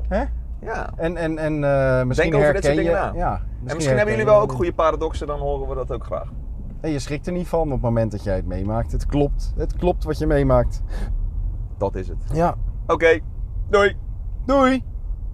Hè? 0.07 0.23
Ja. 0.59 0.89
En, 0.95 1.17
en, 1.17 1.37
en 1.37 2.07
misschien 2.07 2.35
over 2.35 2.53
dit 2.53 2.63
soort 2.63 2.75
herken 2.75 2.83
je... 2.83 2.89
dingen 2.89 2.91
na. 2.93 3.11
Ja, 3.19 3.31
En 3.33 3.39
misschien 3.41 3.69
hebben 3.69 3.87
herken 3.87 4.11
jullie 4.11 4.25
wel 4.25 4.39
ook 4.41 4.51
goede 4.51 4.73
paradoxen, 4.73 5.27
dan 5.27 5.39
horen 5.39 5.67
we 5.69 5.75
dat 5.75 5.91
ook 5.91 6.03
graag. 6.03 6.31
En 6.81 6.91
je 6.91 6.99
schrikt 6.99 7.27
er 7.27 7.33
niet 7.33 7.47
van 7.47 7.61
op 7.61 7.71
het 7.71 7.81
moment 7.81 8.11
dat 8.11 8.23
jij 8.23 8.35
het 8.35 8.45
meemaakt. 8.45 8.91
Het 8.91 9.05
klopt. 9.05 9.53
Het 9.55 9.75
klopt 9.75 10.03
wat 10.03 10.17
je 10.17 10.27
meemaakt. 10.27 10.81
Dat 11.77 11.95
is 11.95 12.07
het. 12.07 12.17
Ja. 12.33 12.55
Oké, 12.87 13.19
doei! 13.69 13.95
Doei! 14.45 14.83